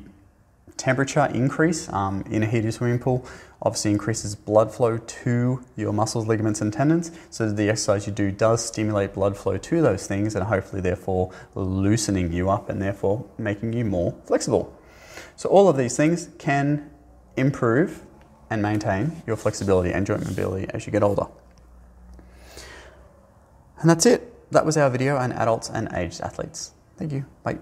temperature 0.76 1.26
increase 1.32 1.88
um, 1.90 2.22
in 2.28 2.42
a 2.42 2.46
heated 2.46 2.74
swimming 2.74 2.98
pool 2.98 3.26
obviously 3.62 3.90
increases 3.92 4.34
blood 4.34 4.72
flow 4.72 4.98
to 4.98 5.64
your 5.76 5.92
muscles, 5.92 6.26
ligaments, 6.26 6.60
and 6.60 6.72
tendons. 6.72 7.12
So 7.30 7.50
the 7.50 7.70
exercise 7.70 8.06
you 8.06 8.12
do 8.12 8.30
does 8.30 8.64
stimulate 8.64 9.14
blood 9.14 9.36
flow 9.36 9.56
to 9.56 9.80
those 9.80 10.06
things 10.06 10.34
and 10.34 10.44
hopefully, 10.44 10.82
therefore, 10.82 11.32
loosening 11.54 12.32
you 12.32 12.50
up 12.50 12.68
and 12.68 12.82
therefore 12.82 13.24
making 13.38 13.72
you 13.72 13.84
more 13.84 14.14
flexible. 14.24 14.76
So 15.36 15.48
all 15.48 15.68
of 15.68 15.76
these 15.76 15.96
things 15.96 16.28
can 16.38 16.90
improve 17.36 18.02
and 18.50 18.60
maintain 18.60 19.22
your 19.26 19.36
flexibility 19.36 19.92
and 19.92 20.06
joint 20.06 20.24
mobility 20.26 20.68
as 20.70 20.84
you 20.84 20.92
get 20.92 21.02
older. 21.02 21.26
And 23.80 23.90
that's 23.90 24.06
it. 24.06 24.32
That 24.52 24.64
was 24.64 24.76
our 24.76 24.90
video 24.90 25.16
on 25.16 25.32
adults 25.32 25.68
and 25.68 25.88
aged 25.92 26.20
athletes. 26.20 26.72
Thank 26.96 27.12
you. 27.12 27.24
Bye. 27.42 27.58